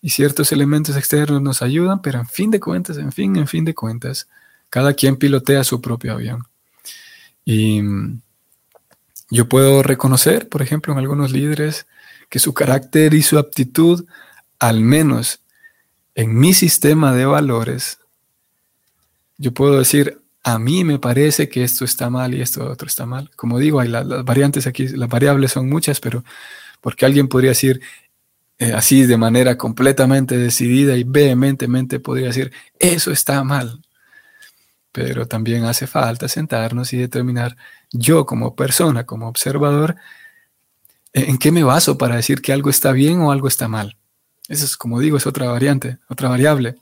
y 0.00 0.10
ciertos 0.10 0.52
elementos 0.52 0.96
externos 0.96 1.40
nos 1.40 1.62
ayudan, 1.62 2.02
pero 2.02 2.20
en 2.20 2.28
fin 2.28 2.50
de 2.50 2.60
cuentas, 2.60 2.98
en 2.98 3.10
fin, 3.10 3.36
en 3.36 3.48
fin 3.48 3.64
de 3.64 3.74
cuentas, 3.74 4.28
cada 4.68 4.92
quien 4.92 5.16
pilotea 5.16 5.64
su 5.64 5.80
propio 5.80 6.12
avión. 6.12 6.44
Y 7.44 7.80
mm, 7.82 8.20
yo 9.30 9.48
puedo 9.48 9.82
reconocer, 9.82 10.48
por 10.48 10.62
ejemplo, 10.62 10.92
en 10.92 10.98
algunos 10.98 11.32
líderes 11.32 11.86
que 12.28 12.38
su 12.38 12.52
carácter 12.52 13.14
y 13.14 13.22
su 13.22 13.38
aptitud, 13.38 14.04
al 14.58 14.80
menos 14.80 15.40
en 16.14 16.38
mi 16.38 16.54
sistema 16.54 17.12
de 17.12 17.26
valores, 17.26 17.98
yo 19.36 19.52
puedo 19.52 19.78
decir, 19.78 20.20
a 20.42 20.58
mí 20.58 20.84
me 20.84 20.98
parece 20.98 21.48
que 21.48 21.64
esto 21.64 21.84
está 21.84 22.10
mal 22.10 22.34
y 22.34 22.40
esto 22.40 22.70
otro 22.70 22.86
está 22.86 23.06
mal. 23.06 23.30
Como 23.34 23.58
digo, 23.58 23.80
hay 23.80 23.88
las 23.88 24.24
variantes 24.24 24.66
aquí, 24.66 24.88
las 24.88 25.08
variables 25.08 25.52
son 25.52 25.68
muchas, 25.68 26.00
pero 26.00 26.24
porque 26.80 27.06
alguien 27.06 27.28
podría 27.28 27.50
decir 27.50 27.80
eh, 28.58 28.72
así 28.72 29.04
de 29.04 29.16
manera 29.16 29.58
completamente 29.58 30.36
decidida 30.38 30.96
y 30.96 31.04
vehementemente 31.04 31.98
podría 31.98 32.28
decir, 32.28 32.52
eso 32.78 33.10
está 33.10 33.42
mal. 33.42 33.80
Pero 34.92 35.26
también 35.26 35.64
hace 35.64 35.86
falta 35.86 36.28
sentarnos 36.28 36.92
y 36.92 36.98
determinar 36.98 37.56
yo 37.90 38.26
como 38.26 38.54
persona, 38.54 39.04
como 39.04 39.28
observador, 39.28 39.96
en 41.12 41.38
qué 41.38 41.50
me 41.52 41.64
baso 41.64 41.98
para 41.98 42.16
decir 42.16 42.42
que 42.42 42.52
algo 42.52 42.70
está 42.70 42.92
bien 42.92 43.20
o 43.20 43.32
algo 43.32 43.48
está 43.48 43.66
mal. 43.66 43.96
Eso 44.48 44.64
es, 44.64 44.76
como 44.76 45.00
digo, 45.00 45.16
es 45.16 45.26
otra 45.26 45.48
variante, 45.48 45.98
otra 46.08 46.28
variable. 46.28 46.76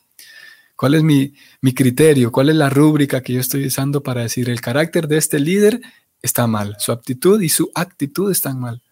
¿Cuál 0.77 0.94
es 0.94 1.03
mi, 1.05 1.33
criterio? 1.75 2.33
¿Cuál 2.33 2.48
es 2.48 2.57
la 2.57 2.68
rúbrica 2.68 3.22
que 3.22 3.35
yo 3.35 3.40
estoy 3.40 3.66
usando 3.66 4.03
para 4.03 4.22
decir 4.22 4.51
el 4.51 4.61
carácter 4.61 5.07
de 5.07 5.16
este 5.16 5.38
líder 5.38 5.81
está 6.20 6.46
mal, 6.46 6.77
su 6.79 6.90
aptitud 6.92 7.40
y 7.40 7.48
su 7.48 7.70
actitud 7.75 8.33
están 8.33 8.59
mal? 8.59 8.83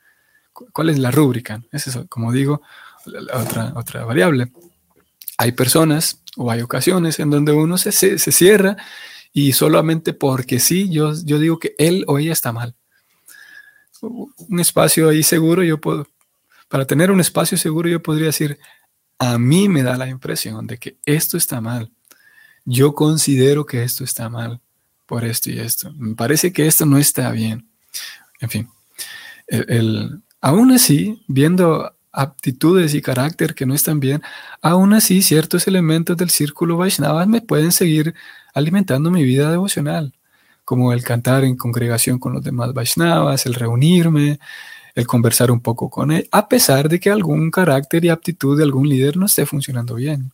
¿Cuál 0.52 0.90
es 0.90 0.98
la 0.98 1.10
rúbrica? 1.10 1.62
Es 1.72 1.98
como 2.08 2.32
digo, 2.32 2.62
otra, 3.32 3.72
otra 3.74 4.04
variable. 4.04 4.52
Hay 5.36 5.52
personas 5.52 6.22
o 6.36 6.50
hay 6.50 6.60
ocasiones 6.60 7.18
en 7.18 7.30
donde 7.30 7.52
uno 7.52 7.76
se, 7.76 7.90
se, 7.90 8.18
cierra 8.18 8.76
y 9.32 9.52
solamente 9.52 10.12
porque 10.12 10.60
sí, 10.60 10.90
yo, 10.90 11.12
yo 11.24 11.38
digo 11.38 11.58
que 11.58 11.74
él 11.78 12.04
o 12.06 12.18
ella 12.18 12.32
está 12.32 12.52
mal. 12.52 12.76
Un 14.00 14.60
espacio 14.60 15.08
ahí 15.08 15.22
seguro, 15.22 15.62
yo 15.64 15.80
puedo, 15.80 16.06
para 16.70 16.86
tener 16.86 17.10
un 17.10 17.20
espacio 17.20 17.58
seguro, 17.58 17.88
yo 17.88 18.00
podría 18.00 18.26
decir, 18.26 18.60
a 19.18 19.38
mí 19.38 19.68
me 19.68 19.82
da 19.82 19.96
la 19.96 20.08
impresión 20.08 20.68
de 20.68 20.78
que 20.78 20.96
esto 21.04 21.36
está 21.36 21.60
mal. 21.60 21.90
Yo 22.64 22.94
considero 22.94 23.66
que 23.66 23.82
esto 23.82 24.04
está 24.04 24.28
mal 24.28 24.60
por 25.04 25.24
esto 25.24 25.50
y 25.50 25.58
esto. 25.58 25.92
Me 25.96 26.14
parece 26.14 26.52
que 26.52 26.68
esto 26.68 26.86
no 26.86 26.96
está 26.96 27.32
bien. 27.32 27.68
En 28.38 28.48
fin, 28.48 28.68
el, 29.48 30.22
aún 30.40 30.70
así, 30.70 31.20
viendo 31.26 31.92
aptitudes 32.12 32.94
y 32.94 33.02
carácter 33.02 33.56
que 33.56 33.66
no 33.66 33.74
están 33.74 33.98
bien, 33.98 34.22
aún 34.62 34.94
así 34.94 35.22
ciertos 35.22 35.66
elementos 35.66 36.16
del 36.16 36.30
círculo 36.30 36.76
Vaishnava 36.76 37.26
me 37.26 37.40
pueden 37.40 37.72
seguir 37.72 38.14
alimentando 38.54 39.10
mi 39.10 39.24
vida 39.24 39.50
devocional, 39.50 40.14
como 40.64 40.92
el 40.92 41.02
cantar 41.02 41.42
en 41.42 41.56
congregación 41.56 42.20
con 42.20 42.32
los 42.32 42.44
demás 42.44 42.72
Vaishnavas, 42.72 43.44
el 43.46 43.54
reunirme, 43.54 44.38
conversar 45.06 45.50
un 45.50 45.60
poco 45.60 45.90
con 45.90 46.12
él, 46.12 46.28
a 46.32 46.48
pesar 46.48 46.88
de 46.88 47.00
que 47.00 47.10
algún 47.10 47.50
carácter 47.50 48.04
y 48.04 48.08
aptitud 48.08 48.56
de 48.56 48.64
algún 48.64 48.88
líder 48.88 49.16
no 49.16 49.26
esté 49.26 49.46
funcionando 49.46 49.94
bien. 49.94 50.32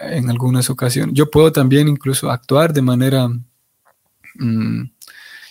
En 0.00 0.30
algunas 0.30 0.68
ocasiones. 0.68 1.14
Yo 1.14 1.30
puedo 1.30 1.52
también 1.52 1.88
incluso 1.88 2.30
actuar 2.30 2.72
de 2.72 2.82
manera 2.82 3.28
mm, 4.34 4.82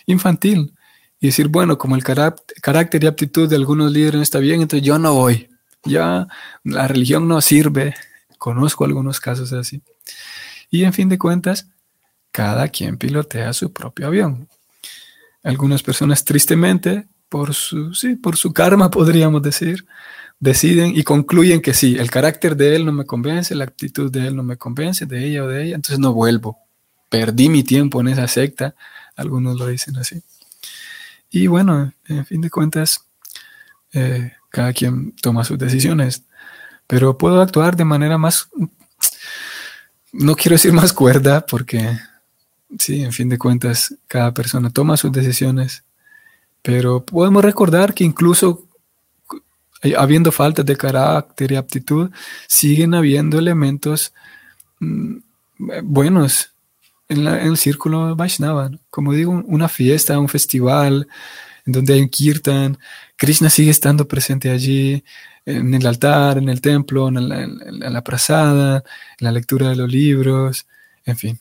infantil 0.06 0.74
y 1.20 1.26
decir, 1.26 1.48
bueno, 1.48 1.78
como 1.78 1.96
el 1.96 2.04
carácter 2.04 3.02
y 3.02 3.06
aptitud 3.06 3.48
de 3.48 3.56
algunos 3.56 3.90
líderes 3.92 4.16
no 4.16 4.22
está 4.22 4.38
bien, 4.38 4.60
entonces 4.60 4.86
yo 4.86 4.98
no 4.98 5.14
voy. 5.14 5.48
Ya 5.84 6.26
la 6.64 6.88
religión 6.88 7.26
no 7.26 7.40
sirve. 7.40 7.94
Conozco 8.38 8.84
algunos 8.84 9.20
casos 9.20 9.52
así. 9.52 9.80
Y 10.70 10.84
en 10.84 10.92
fin 10.92 11.08
de 11.08 11.18
cuentas, 11.18 11.68
cada 12.30 12.68
quien 12.68 12.98
pilotea 12.98 13.52
su 13.52 13.72
propio 13.72 14.08
avión. 14.08 14.48
Algunas 15.42 15.82
personas 15.82 16.24
tristemente 16.24 17.06
por 17.28 17.54
su, 17.54 17.94
sí, 17.94 18.16
por 18.16 18.36
su 18.36 18.52
karma, 18.52 18.90
podríamos 18.90 19.42
decir, 19.42 19.86
deciden 20.38 20.96
y 20.96 21.02
concluyen 21.02 21.60
que 21.60 21.74
sí, 21.74 21.96
el 21.98 22.10
carácter 22.10 22.56
de 22.56 22.76
él 22.76 22.86
no 22.86 22.92
me 22.92 23.06
convence, 23.06 23.54
la 23.54 23.64
actitud 23.64 24.10
de 24.10 24.26
él 24.28 24.36
no 24.36 24.42
me 24.42 24.56
convence, 24.56 25.06
de 25.06 25.26
ella 25.26 25.44
o 25.44 25.48
de 25.48 25.64
ella, 25.64 25.76
entonces 25.76 25.98
no 25.98 26.12
vuelvo. 26.12 26.58
Perdí 27.08 27.48
mi 27.48 27.62
tiempo 27.62 28.00
en 28.00 28.08
esa 28.08 28.28
secta, 28.28 28.74
algunos 29.16 29.58
lo 29.58 29.66
dicen 29.66 29.96
así. 29.96 30.22
Y 31.30 31.46
bueno, 31.46 31.92
en 32.06 32.26
fin 32.26 32.40
de 32.40 32.50
cuentas, 32.50 33.04
eh, 33.92 34.32
cada 34.50 34.72
quien 34.72 35.12
toma 35.16 35.44
sus 35.44 35.58
decisiones, 35.58 36.24
pero 36.86 37.18
puedo 37.18 37.40
actuar 37.40 37.76
de 37.76 37.84
manera 37.84 38.18
más, 38.18 38.48
no 40.12 40.34
quiero 40.34 40.54
decir 40.54 40.72
más 40.72 40.92
cuerda, 40.92 41.44
porque 41.46 41.98
sí, 42.78 43.02
en 43.02 43.12
fin 43.12 43.28
de 43.28 43.38
cuentas, 43.38 43.94
cada 44.06 44.32
persona 44.34 44.70
toma 44.70 44.96
sus 44.96 45.12
decisiones 45.12 45.85
pero 46.66 47.06
podemos 47.06 47.44
recordar 47.44 47.94
que 47.94 48.02
incluso 48.02 48.66
habiendo 49.96 50.32
faltas 50.32 50.66
de 50.66 50.76
carácter 50.76 51.52
y 51.52 51.54
aptitud, 51.54 52.10
siguen 52.48 52.92
habiendo 52.92 53.38
elementos 53.38 54.12
mm, 54.80 55.18
buenos 55.84 56.50
en, 57.08 57.24
el 57.24 57.56
círculo 57.56 58.16
Vaishnava. 58.16 58.72
Como 58.90 59.12
digo, 59.12 59.44
una 59.46 59.68
fiesta, 59.68 60.18
un 60.18 60.28
festival, 60.28 61.06
en 61.66 61.72
donde 61.72 61.94
hay 61.94 62.00
un 62.00 62.08
kirtan, 62.08 62.78
Krishna 63.14 63.48
sigue 63.48 63.70
estando 63.70 64.08
presente 64.08 64.50
allí, 64.50 65.04
en 65.44 65.72
el 65.72 65.86
altar, 65.86 66.38
en 66.38 66.48
el 66.48 66.60
templo, 66.60 67.06
en 67.06 67.28
la, 67.28 67.44
en 67.44 68.02
prasada, 68.02 68.82
en 69.20 69.24
la 69.24 69.30
lectura 69.30 69.68
de 69.68 69.76
los 69.76 69.88
libros, 69.88 70.66
en 71.04 71.16
fin. 71.16 71.38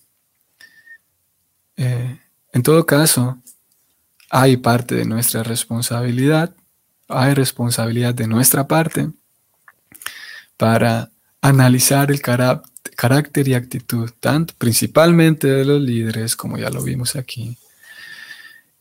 Eh, 1.77 2.19
en 2.53 2.61
todo 2.61 2.85
caso, 2.85 3.39
hay 4.37 4.57
parte 4.57 4.95
de 4.95 5.05
nuestra 5.05 5.43
responsabilidad, 5.43 6.53
hay 7.07 7.33
responsabilidad 7.33 8.13
de 8.13 8.27
nuestra 8.27 8.67
parte 8.67 9.09
para 10.57 11.09
analizar 11.39 12.11
el 12.11 12.19
carácter 12.19 13.47
y 13.47 13.53
actitud, 13.53 14.11
tanto 14.19 14.53
principalmente 14.57 15.47
de 15.47 15.63
los 15.63 15.81
líderes, 15.81 16.35
como 16.35 16.57
ya 16.57 16.69
lo 16.69 16.83
vimos 16.83 17.15
aquí, 17.15 17.57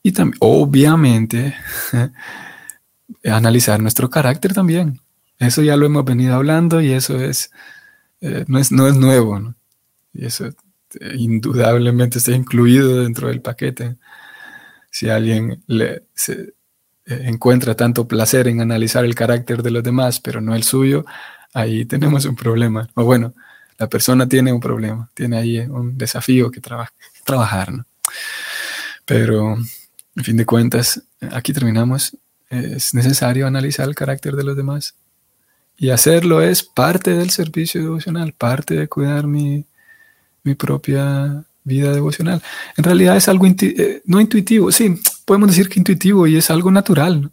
y 0.02 0.10
también, 0.10 0.38
obviamente, 0.40 1.54
analizar 3.24 3.80
nuestro 3.80 4.10
carácter 4.10 4.54
también. 4.54 5.00
Eso 5.38 5.62
ya 5.62 5.76
lo 5.76 5.86
hemos 5.86 6.04
venido 6.04 6.34
hablando 6.34 6.80
y 6.80 6.90
eso 6.90 7.20
es, 7.20 7.52
eh, 8.20 8.44
no, 8.48 8.58
es 8.58 8.72
no 8.72 8.88
es 8.88 8.96
nuevo, 8.96 9.54
y 10.12 10.26
eso 10.26 10.46
eh, 10.46 10.54
indudablemente 11.14 12.18
está 12.18 12.32
incluido 12.32 13.02
dentro 13.02 13.28
del 13.28 13.40
paquete 13.40 13.98
si 14.94 15.10
alguien 15.10 15.60
le, 15.66 16.04
eh, 16.28 16.52
encuentra 17.06 17.74
tanto 17.74 18.06
placer 18.06 18.46
en 18.46 18.60
analizar 18.60 19.04
el 19.04 19.16
carácter 19.16 19.60
de 19.60 19.72
los 19.72 19.82
demás, 19.82 20.20
pero 20.20 20.40
no 20.40 20.54
el 20.54 20.62
suyo, 20.62 21.04
ahí 21.52 21.84
tenemos 21.92 22.26
un 22.26 22.36
problema. 22.36 22.88
O 22.94 23.02
bueno, 23.02 23.34
la 23.76 23.88
persona 23.88 24.28
tiene 24.28 24.52
un 24.52 24.60
problema, 24.60 25.10
tiene 25.12 25.36
ahí 25.36 25.58
un 25.58 25.98
desafío 25.98 26.48
que 26.48 26.60
trabajar. 26.60 27.72
¿no? 27.72 27.84
Pero, 29.04 29.56
en 30.14 30.24
fin 30.24 30.36
de 30.36 30.46
cuentas, 30.46 31.02
aquí 31.32 31.52
terminamos. 31.52 32.16
Es 32.48 32.94
necesario 32.94 33.48
analizar 33.48 33.88
el 33.88 33.96
carácter 33.96 34.36
de 34.36 34.44
los 34.44 34.56
demás. 34.56 34.94
Y 35.76 35.90
hacerlo 35.90 36.40
es 36.40 36.62
parte 36.62 37.16
del 37.16 37.30
servicio 37.30 37.82
devocional, 37.82 38.32
parte 38.32 38.76
de 38.76 38.86
cuidar 38.86 39.26
mi, 39.26 39.64
mi 40.44 40.54
propia 40.54 41.44
vida 41.64 41.92
devocional. 41.92 42.42
En 42.76 42.84
realidad 42.84 43.16
es 43.16 43.28
algo 43.28 43.46
eh, 43.46 44.02
no 44.04 44.20
intuitivo, 44.20 44.70
sí, 44.70 45.00
podemos 45.24 45.48
decir 45.48 45.68
que 45.68 45.80
intuitivo 45.80 46.26
y 46.26 46.36
es 46.36 46.50
algo 46.50 46.70
natural. 46.70 47.30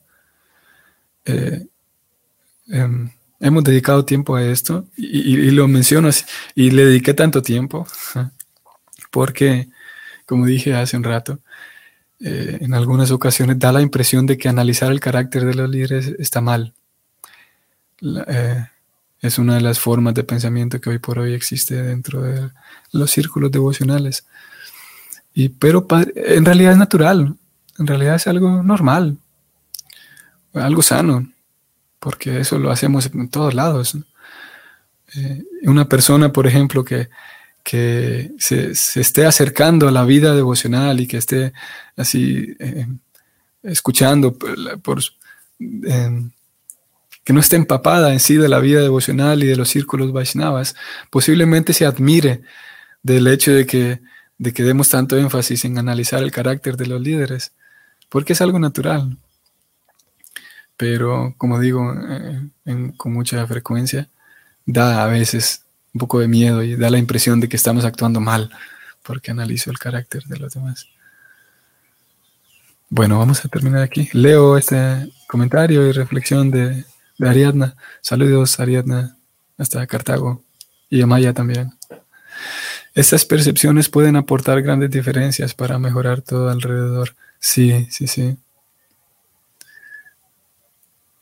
Eh, 1.25 1.67
em, 2.69 3.11
hemos 3.39 3.63
dedicado 3.63 4.05
tiempo 4.05 4.35
a 4.35 4.43
esto 4.43 4.87
y, 4.95 5.51
lo 5.51 5.67
menciono 5.67 6.09
y 6.55 6.71
le 6.71 6.85
dediqué 6.85 7.13
tanto 7.13 7.41
tiempo 7.41 7.85
porque, 9.11 9.67
como 10.25 10.45
dije 10.45 10.73
hace 10.73 10.95
un 10.97 11.03
rato, 11.03 11.39
eh, 12.19 12.59
en 12.61 12.73
algunas 12.73 13.11
ocasiones 13.11 13.59
da 13.59 13.71
la 13.71 13.81
impresión 13.81 14.25
de 14.25 14.37
que 14.37 14.47
analizar 14.47 14.91
el 14.91 14.99
carácter 14.99 15.45
de 15.45 15.55
los 15.55 15.69
líderes 15.69 16.07
está 16.19 16.39
mal. 16.39 16.73
Es 19.21 19.37
una 19.37 19.55
de 19.55 19.61
las 19.61 19.79
formas 19.79 20.13
de 20.15 20.23
pensamiento 20.23 20.81
que 20.81 20.89
hoy 20.89 20.99
por 20.99 21.19
hoy 21.19 21.33
existe 21.33 21.81
dentro 21.81 22.23
de 22.23 22.49
los 22.91 23.11
círculos 23.11 23.51
devocionales. 23.51 24.25
Y, 25.33 25.49
pero 25.49 25.85
en 26.15 26.43
realidad 26.43 26.73
es 26.73 26.77
natural, 26.77 27.35
en 27.77 27.87
realidad 27.87 28.15
es 28.15 28.27
algo 28.27 28.63
normal, 28.63 29.17
algo 30.53 30.81
sano, 30.81 31.31
porque 31.99 32.39
eso 32.39 32.57
lo 32.57 32.71
hacemos 32.71 33.05
en 33.13 33.29
todos 33.29 33.53
lados. 33.53 33.95
Eh, 35.15 35.43
una 35.63 35.87
persona, 35.87 36.33
por 36.33 36.47
ejemplo, 36.47 36.83
que, 36.83 37.09
que 37.63 38.31
se, 38.39 38.71
esté 38.71 39.25
acercando 39.25 39.87
a 39.87 39.91
la 39.91 40.03
vida 40.03 40.35
devocional 40.35 40.99
y 40.99 41.07
que 41.07 41.17
esté 41.17 41.53
así 41.95 42.55
eh, 42.59 42.87
escuchando 43.63 44.35
por, 44.81 44.99
em, 45.59 46.31
que 47.23 47.33
no 47.33 47.39
esté 47.39 47.55
empapada 47.55 48.13
en 48.13 48.19
sí 48.19 48.35
de 48.35 48.49
la 48.49 48.59
vida 48.59 48.81
devocional 48.81 49.43
y 49.43 49.47
de 49.47 49.55
los 49.55 49.69
círculos 49.69 50.11
Vaishnavas, 50.11 50.75
posiblemente 51.09 51.73
se 51.73 51.85
admire 51.85 52.41
del 53.03 53.27
hecho 53.27 53.51
de 53.51 53.65
que, 53.65 54.01
de 54.37 54.53
que 54.53 54.63
demos 54.63 54.89
tanto 54.89 55.17
énfasis 55.17 55.65
en 55.65 55.77
analizar 55.77 56.23
el 56.23 56.31
carácter 56.31 56.77
de 56.77 56.87
los 56.87 57.01
líderes, 57.01 57.51
porque 58.09 58.33
es 58.33 58.41
algo 58.41 58.59
natural. 58.59 59.17
Pero, 60.77 61.35
como 61.37 61.59
digo, 61.59 61.93
eh, 62.65 62.91
con 62.97 63.13
mucha 63.13 63.45
frecuencia, 63.45 64.09
da 64.65 65.03
a 65.03 65.07
veces 65.07 65.63
un 65.93 65.99
poco 65.99 66.19
de 66.19 66.27
miedo 66.27 66.63
y 66.63 66.75
da 66.75 66.89
la 66.89 66.97
impresión 66.97 67.39
de 67.39 67.49
que 67.49 67.57
estamos 67.57 67.85
actuando 67.85 68.19
mal, 68.19 68.49
porque 69.03 69.29
analizo 69.29 69.69
el 69.69 69.77
carácter 69.77 70.23
de 70.23 70.39
los 70.39 70.53
demás. 70.53 70.87
Bueno, 72.89 73.19
vamos 73.19 73.45
a 73.45 73.47
terminar 73.47 73.83
aquí. 73.83 74.09
Leo 74.11 74.57
este 74.57 75.07
comentario 75.27 75.87
y 75.87 75.91
reflexión 75.91 76.51
de, 76.51 76.83
de 77.21 77.29
Ariadna. 77.29 77.75
Saludos, 78.01 78.59
Ariadna, 78.59 79.17
hasta 79.57 79.85
Cartago 79.85 80.43
y 80.89 81.01
Amaya 81.01 81.33
también. 81.33 81.71
Estas 82.93 83.25
percepciones 83.25 83.89
pueden 83.89 84.15
aportar 84.15 84.61
grandes 84.61 84.89
diferencias 84.89 85.53
para 85.53 85.79
mejorar 85.79 86.21
todo 86.21 86.49
alrededor. 86.49 87.15
Sí, 87.39 87.87
sí, 87.89 88.07
sí. 88.07 88.37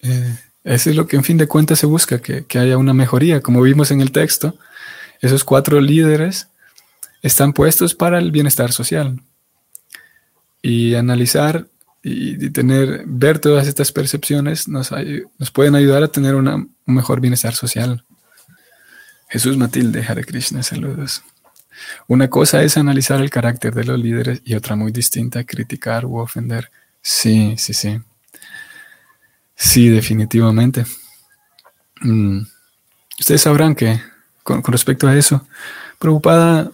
Eh, 0.02 0.38
eso 0.64 0.90
es 0.90 0.96
lo 0.96 1.06
que 1.06 1.18
en 1.18 1.24
fin 1.24 1.38
de 1.38 1.48
cuentas 1.48 1.80
se 1.80 1.86
busca, 1.86 2.20
que, 2.22 2.46
haya 2.58 2.78
una 2.78 2.94
mejoría. 2.94 3.42
Como 3.42 3.62
vimos 3.62 3.92
en 3.92 4.00
el 4.00 4.12
texto, 4.12 4.58
esos 5.20 5.44
cuatro 5.44 5.82
líderes 5.82 6.48
están 7.22 7.52
puestos 7.52 7.94
para 7.94 8.20
el 8.20 8.32
bienestar 8.32 8.72
social. 8.72 9.22
Y 10.62 10.96
analizar 10.96 11.68
y, 12.02 12.50
tener, 12.52 13.04
ver 13.06 13.40
todas 13.40 13.68
estas 13.68 13.92
percepciones 13.92 14.68
nos, 14.68 14.92
nos 15.38 15.52
pueden 15.52 15.76
ayudar 15.76 16.04
a 16.04 16.08
tener 16.08 16.36
un 16.36 16.74
mejor 16.86 17.20
bienestar 17.20 17.54
social. 17.54 18.06
Jesús 19.30 19.58
Matilde, 19.58 20.04
Hare 20.08 20.24
Krishna, 20.24 20.64
saludos. 20.64 21.24
Una 22.08 22.30
cosa 22.30 22.64
es 22.64 22.78
analizar 22.78 23.22
el 23.22 23.30
carácter 23.30 23.74
de 23.74 23.84
los 23.84 24.00
líderes 24.00 24.42
y 24.44 24.56
otra 24.56 24.76
muy 24.76 24.92
distinta, 24.92 25.44
criticar 25.44 26.06
u 26.06 26.18
ofender. 26.18 26.72
Sí, 27.02 27.56
sí, 27.58 27.74
sí. 27.74 28.00
Sí, 29.56 29.90
definitivamente. 29.90 30.86
Mm. 32.02 32.42
Ustedes 33.20 33.42
sabrán 33.42 33.76
que 33.76 34.02
con, 34.44 34.64
respecto 34.64 35.08
a 35.08 35.16
eso, 35.16 35.46
preocupada 36.00 36.72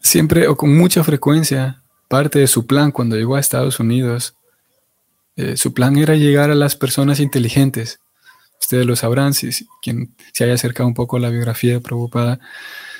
siempre 0.00 0.48
o 0.48 0.56
con 0.56 0.76
mucha 0.76 1.02
frecuencia, 1.04 1.80
parte 2.08 2.38
de 2.38 2.46
su 2.46 2.66
plan 2.66 2.92
cuando 2.92 3.16
llegó 3.16 3.36
a 3.36 3.40
Estados 3.40 3.80
Unidos, 3.80 4.34
eh, 5.36 5.56
su 5.56 5.74
plan 5.74 5.96
era 5.96 6.14
llegar 6.14 6.50
a 6.50 6.54
las 6.54 6.76
personas 6.76 7.20
inteligentes. 7.20 8.00
Ustedes 8.60 8.86
lo 8.86 8.96
sabrán, 8.96 9.34
si, 9.34 9.50
quien 9.82 10.14
se 10.32 10.44
haya 10.44 10.54
acercado 10.54 10.88
un 10.88 10.94
poco 10.94 11.16
a 11.16 11.20
la 11.20 11.30
biografía 11.30 11.74
de 11.74 11.80
Prabhupada, 11.80 12.40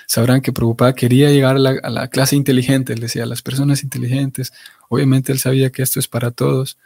sabrán 0.07 0.41
que 0.41 0.53
Prabhupada 0.53 0.95
quería 0.95 1.31
llegar 1.31 1.57
a 1.57 1.91
la, 1.91 2.09
clase 2.09 2.37
inteligente, 2.37 2.93
él 2.93 3.01
decía, 3.01 3.25
a 3.25 3.27
las 3.27 3.43
personas 3.43 3.83
inteligentes. 3.83 4.53
Obviamente 4.89 5.33
él 5.33 5.39
sabía 5.39 5.71
que 5.71 5.83
esto 5.83 5.99
es 5.99 6.09
para 6.09 6.31
todos, 6.31 6.79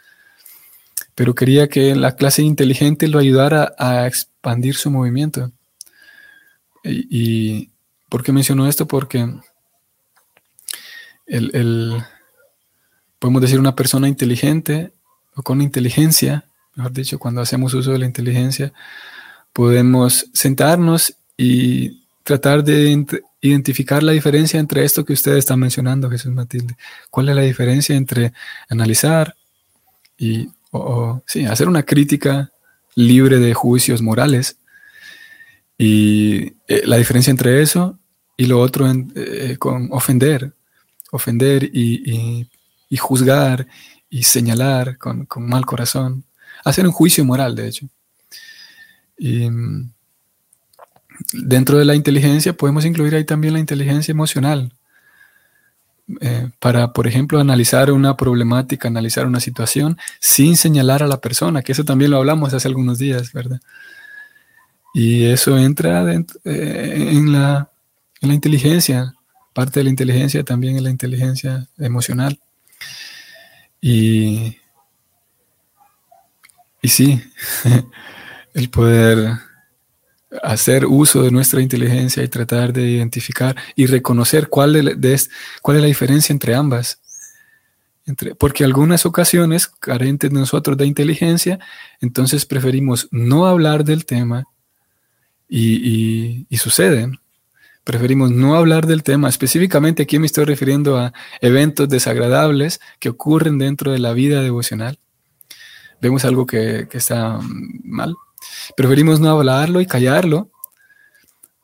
pero 1.15 1.35
quería 1.35 1.67
que 1.67 1.95
la 1.95 2.15
clase 2.15 2.41
inteligente 2.41 3.07
lo 3.07 3.19
ayudara 3.19 3.75
a 3.77 4.07
expandir 4.07 4.75
su 4.75 4.89
movimiento. 4.89 5.51
¿Y, 6.83 7.69
por 8.09 8.23
qué 8.23 8.31
menciono 8.31 8.67
esto? 8.67 8.87
Porque 8.87 9.27
el, 11.27 12.03
podemos 13.21 13.43
decir 13.43 13.59
una 13.59 13.75
persona 13.75 14.07
inteligente 14.07 14.91
o 15.35 15.43
con 15.43 15.61
inteligencia, 15.61 16.43
mejor 16.73 16.91
dicho, 16.91 17.19
cuando 17.19 17.39
hacemos 17.39 17.71
uso 17.75 17.91
de 17.91 17.99
la 17.99 18.07
inteligencia, 18.07 18.73
podemos 19.53 20.25
sentarnos 20.33 21.13
y 21.37 22.01
tratar 22.23 22.63
de 22.63 23.05
identificar 23.39 24.01
la 24.01 24.13
diferencia 24.13 24.59
entre 24.59 24.83
esto 24.83 25.05
que 25.05 25.13
usted 25.13 25.37
está 25.37 25.55
mencionando, 25.55 26.09
Jesús 26.09 26.31
Matilde. 26.31 26.75
¿Cuál 27.11 27.29
es 27.29 27.35
la 27.35 27.43
diferencia 27.43 27.95
entre 27.95 28.33
analizar 28.69 29.35
y 30.17 30.49
sí, 31.27 31.45
hacer 31.45 31.67
una 31.67 31.83
crítica 31.83 32.51
libre 32.95 33.37
de 33.37 33.53
juicios 33.53 34.01
morales? 34.01 34.57
Y 35.77 36.53
eh, 36.67 36.81
la 36.85 36.97
diferencia 36.97 37.29
entre 37.29 37.61
eso 37.61 37.99
y 38.35 38.47
lo 38.47 38.59
otro 38.59 38.91
eh, 39.15 39.57
con 39.59 39.89
ofender, 39.91 40.53
ofender 41.11 41.69
y, 41.71 42.47
juzgar 42.97 43.67
y 44.09 44.23
señalar 44.23 44.97
con, 44.97 45.25
con, 45.25 45.47
mal 45.47 45.65
corazón, 45.65 46.25
hacer 46.65 46.85
un 46.85 46.91
juicio 46.91 47.23
moral, 47.25 47.55
de 47.55 47.67
hecho. 47.67 47.87
Y, 49.17 49.49
dentro 51.33 51.77
de 51.77 51.85
la 51.85 51.95
inteligencia 51.95 52.53
podemos 52.53 52.85
incluir 52.85 53.15
ahí 53.15 53.23
también 53.23 53.53
la 53.53 53.59
inteligencia 53.59 54.11
emocional. 54.11 54.73
Eh, 56.19 56.49
para, 56.59 56.91
por 56.91 57.07
ejemplo, 57.07 57.39
analizar 57.39 57.91
una 57.91 58.17
problemática, 58.17 58.87
analizar 58.87 59.25
una 59.25 59.39
situación 59.39 59.97
sin 60.19 60.57
señalar 60.57 61.03
a 61.03 61.07
la 61.07 61.21
persona, 61.21 61.61
que 61.61 61.71
eso 61.71 61.85
también 61.85 62.11
lo 62.11 62.17
hablamos 62.17 62.53
hace 62.53 62.67
algunos 62.67 62.97
días, 62.97 63.31
¿verdad? 63.31 63.61
Y 64.93 65.25
eso 65.25 65.57
entra 65.57 66.11
eh, 66.11 66.25
en, 66.43 67.31
la, 67.31 67.71
en 68.19 68.29
la 68.29 68.35
inteligencia, 68.35 69.13
parte 69.53 69.79
de 69.79 69.85
la 69.85 69.89
inteligencia 69.89 70.43
también 70.43 70.75
es 70.75 70.81
la 70.81 70.89
inteligencia 70.89 71.67
emocional. 71.77 72.37
Y, 73.81 74.57
y 76.81 76.87
sí, 76.87 77.21
el 78.53 78.69
poder 78.69 79.39
hacer 80.43 80.85
uso 80.85 81.23
de 81.23 81.31
nuestra 81.31 81.61
inteligencia 81.61 82.23
y 82.23 82.27
tratar 82.27 82.71
de 82.71 82.83
identificar 82.83 83.55
y 83.75 83.85
reconocer 83.85 84.47
cuál, 84.47 84.73
de, 84.73 85.21
cuál 85.61 85.77
es 85.77 85.81
la 85.81 85.87
diferencia 85.87 86.31
entre 86.31 86.55
ambas. 86.55 87.01
Entre, 88.05 88.33
porque 88.35 88.63
algunas 88.63 89.05
ocasiones, 89.05 89.67
carentes 89.67 90.31
de 90.31 90.39
nosotros 90.39 90.77
de 90.77 90.85
inteligencia, 90.85 91.59
entonces 91.99 92.45
preferimos 92.45 93.07
no 93.11 93.45
hablar 93.45 93.83
del 93.83 94.05
tema 94.05 94.45
y, 95.47 96.45
y, 96.49 96.57
suceden. 96.57 97.19
Preferimos 97.83 98.31
no 98.31 98.55
hablar 98.55 98.85
del 98.85 99.03
tema. 99.03 99.29
Específicamente 99.29 100.03
aquí 100.03 100.19
me 100.19 100.27
estoy 100.27 100.45
refiriendo 100.45 100.97
a 100.97 101.13
eventos 101.39 101.89
desagradables 101.89 102.79
que 102.99 103.09
ocurren 103.09 103.57
dentro 103.57 103.91
de 103.91 103.99
la 103.99 104.13
vida 104.13 104.41
devocional. 104.41 104.99
Vemos 105.99 106.25
algo 106.25 106.45
que, 106.45 106.87
que 106.89 106.97
está 106.97 107.39
mal, 107.83 108.15
Preferimos 108.75 109.19
no 109.19 109.29
hablarlo 109.29 109.81
y 109.81 109.85
callarlo 109.85 110.49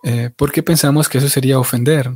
eh, 0.04 0.30
porque 0.36 0.64
pensamos 0.64 1.10
que 1.10 1.18
eso 1.18 1.30
sería 1.30 1.60
ofender. 1.60 2.12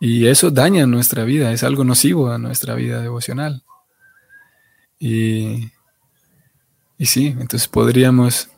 Y 0.00 0.26
eso 0.26 0.50
daña 0.50 0.86
nuestra 0.86 1.24
vida, 1.24 1.52
es 1.52 1.62
algo 1.62 1.84
nocivo 1.84 2.30
a 2.30 2.38
nuestra 2.38 2.74
vida 2.74 3.00
devocional. 3.00 3.64
Y, 4.98 5.72
y 6.98 7.06
sí, 7.06 7.28
entonces 7.28 7.68
podríamos 7.68 8.48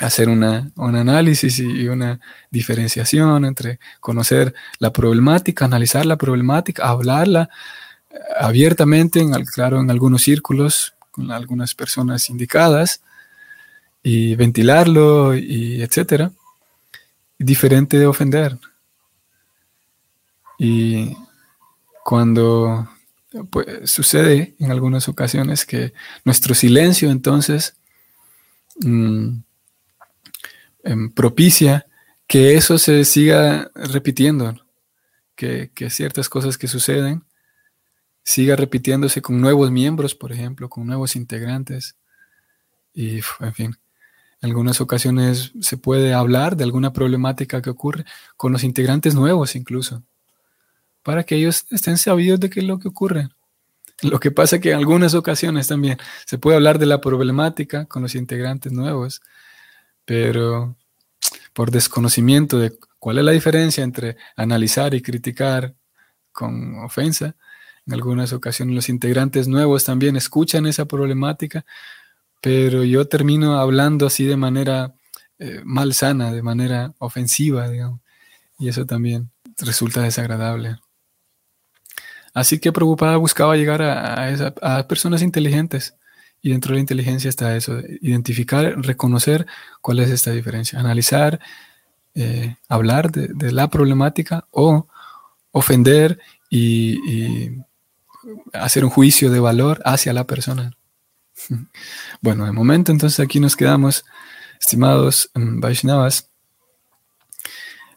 hacer 0.00 0.28
una, 0.28 0.70
un 0.76 0.96
análisis 0.96 1.58
y 1.58 1.88
una 1.88 2.20
diferenciación 2.50 3.44
entre 3.44 3.78
conocer 4.00 4.54
la 4.78 4.92
problemática, 4.92 5.64
analizar 5.64 6.06
la 6.06 6.16
problemática, 6.16 6.88
hablarla 6.88 7.48
eh, 8.10 8.18
abiertamente, 8.38 9.20
en, 9.20 9.32
claro, 9.44 9.80
en 9.80 9.90
algunos 9.90 10.22
círculos, 10.22 10.94
con 11.10 11.30
algunas 11.30 11.74
personas 11.74 12.28
indicadas, 12.30 13.02
y 14.02 14.34
ventilarlo, 14.34 15.34
y 15.34 15.82
etcétera. 15.82 16.30
Diferente 17.38 17.98
de 17.98 18.06
ofender. 18.06 18.58
Y 20.58 21.16
cuando 22.04 22.88
pues, 23.50 23.90
sucede 23.90 24.54
en 24.60 24.70
algunas 24.70 25.08
ocasiones 25.08 25.64
que 25.64 25.92
nuestro 26.24 26.54
silencio 26.54 27.10
entonces 27.10 27.76
mm, 28.80 29.38
propicia 31.14 31.86
que 32.26 32.54
eso 32.54 32.78
se 32.78 33.04
siga 33.04 33.70
repitiendo, 33.74 34.54
que, 35.34 35.70
ciertas 35.90 36.28
cosas 36.28 36.58
que 36.58 36.68
suceden 36.68 37.24
siga 38.22 38.56
repitiéndose 38.56 39.20
con 39.20 39.40
nuevos 39.40 39.70
miembros, 39.70 40.14
por 40.14 40.32
ejemplo, 40.32 40.68
con 40.68 40.86
nuevos 40.86 41.16
integrantes. 41.16 41.96
Y, 42.94 43.20
en 43.40 43.54
fin, 43.54 43.76
algunas 44.40 44.80
ocasiones 44.80 45.52
se 45.60 45.76
puede 45.76 46.14
hablar 46.14 46.56
de 46.56 46.64
alguna 46.64 46.92
problemática 46.92 47.60
que 47.60 47.70
ocurre 47.70 48.04
con 48.36 48.52
los 48.52 48.64
integrantes 48.64 49.14
nuevos 49.14 49.56
incluso 49.56 50.02
para 51.04 51.22
que 51.22 51.36
ellos 51.36 51.66
estén 51.70 51.98
sabidos 51.98 52.40
de 52.40 52.50
qué 52.50 52.60
es 52.60 52.66
lo 52.66 52.80
que 52.80 52.88
ocurre. 52.88 53.28
Lo 54.02 54.18
que 54.18 54.32
pasa 54.32 54.58
que 54.58 54.72
en 54.72 54.78
algunas 54.78 55.14
ocasiones 55.14 55.68
también 55.68 55.98
se 56.26 56.38
puede 56.38 56.56
hablar 56.56 56.80
de 56.80 56.86
la 56.86 57.00
problemática 57.00 57.84
con 57.84 58.02
los 58.02 58.16
integrantes 58.16 58.72
nuevos, 58.72 59.20
pero 60.04 60.76
por 61.52 61.70
desconocimiento 61.70 62.58
de 62.58 62.76
cuál 62.98 63.18
es 63.18 63.24
la 63.24 63.32
diferencia 63.32 63.84
entre 63.84 64.16
analizar 64.36 64.94
y 64.94 65.02
criticar 65.02 65.74
con 66.32 66.78
ofensa, 66.80 67.36
en 67.86 67.92
algunas 67.94 68.32
ocasiones 68.32 68.74
los 68.74 68.88
integrantes 68.88 69.46
nuevos 69.46 69.84
también 69.84 70.16
escuchan 70.16 70.66
esa 70.66 70.86
problemática, 70.86 71.64
pero 72.40 72.82
yo 72.84 73.06
termino 73.08 73.58
hablando 73.58 74.06
así 74.06 74.24
de 74.24 74.36
manera 74.36 74.94
eh, 75.38 75.60
malsana, 75.64 76.32
de 76.32 76.42
manera 76.42 76.94
ofensiva, 76.98 77.68
digamos, 77.68 78.00
y 78.58 78.68
eso 78.68 78.86
también 78.86 79.30
resulta 79.58 80.02
desagradable. 80.02 80.78
Así 82.34 82.58
que 82.58 82.72
preocupada 82.72 83.16
buscaba 83.16 83.56
llegar 83.56 83.80
a, 83.82 84.86
personas 84.88 85.22
inteligentes. 85.22 85.94
Y 86.44 86.50
dentro 86.50 86.72
de 86.72 86.74
la 86.74 86.80
inteligencia 86.82 87.30
está 87.30 87.56
eso, 87.56 87.80
identificar, 88.02 88.78
reconocer 88.82 89.46
cuál 89.80 90.00
es 90.00 90.10
esta 90.10 90.30
diferencia, 90.30 90.78
analizar, 90.78 91.40
eh, 92.14 92.56
hablar 92.68 93.10
de, 93.10 93.50
la 93.50 93.70
problemática 93.70 94.46
o 94.50 94.86
ofender 95.52 96.20
y, 96.50 97.62
hacer 98.52 98.84
un 98.84 98.90
juicio 98.90 99.30
de 99.30 99.40
valor 99.40 99.80
hacia 99.86 100.12
la 100.12 100.26
persona. 100.26 100.72
Bueno, 102.20 102.44
de 102.44 102.52
momento 102.52 102.92
entonces 102.92 103.20
aquí 103.20 103.40
nos 103.40 103.56
quedamos, 103.56 104.04
estimados 104.60 105.30
mm, 105.32 105.60
Vaishnavas. 105.60 106.28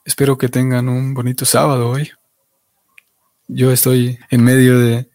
Espero 0.06 0.38
que 0.38 0.48
tengan 0.48 0.88
un 0.88 1.14
bonito 1.14 1.44
sábado 1.44 1.90
hoy. 1.90 2.12
Yo 3.50 3.74
estoy 3.74 4.20
en 4.30 4.42
medio 4.42 4.80
de, 4.80 5.10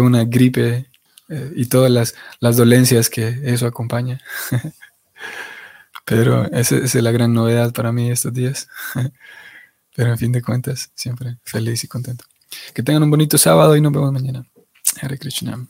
una 0.00 0.24
gripe 0.24 0.90
eh, 1.28 1.52
y 1.54 1.66
todas 1.66 1.90
las, 1.90 2.14
las, 2.40 2.56
dolencias 2.56 3.10
que 3.10 3.40
eso 3.44 3.66
acompaña. 3.66 4.20
Pero 6.04 6.44
esa, 6.52 6.76
es 6.76 6.94
la 6.94 7.12
gran 7.12 7.32
novedad 7.32 7.72
para 7.72 7.92
mí 7.92 8.10
estos 8.10 8.32
días. 8.32 8.68
Pero 9.96 10.10
en 10.10 10.18
fin 10.18 10.32
de 10.32 10.42
cuentas, 10.42 10.90
siempre 10.94 11.38
feliz 11.44 11.82
y 11.84 11.88
contento. 11.88 12.24
Que 12.74 12.82
tengan 12.82 13.02
un 13.02 13.10
bonito 13.10 13.38
sábado 13.38 13.76
y 13.76 13.80
nos 13.80 13.92
vemos 13.92 14.12
mañana. 14.12 14.46
Hare 15.00 15.18
Krishna. 15.18 15.66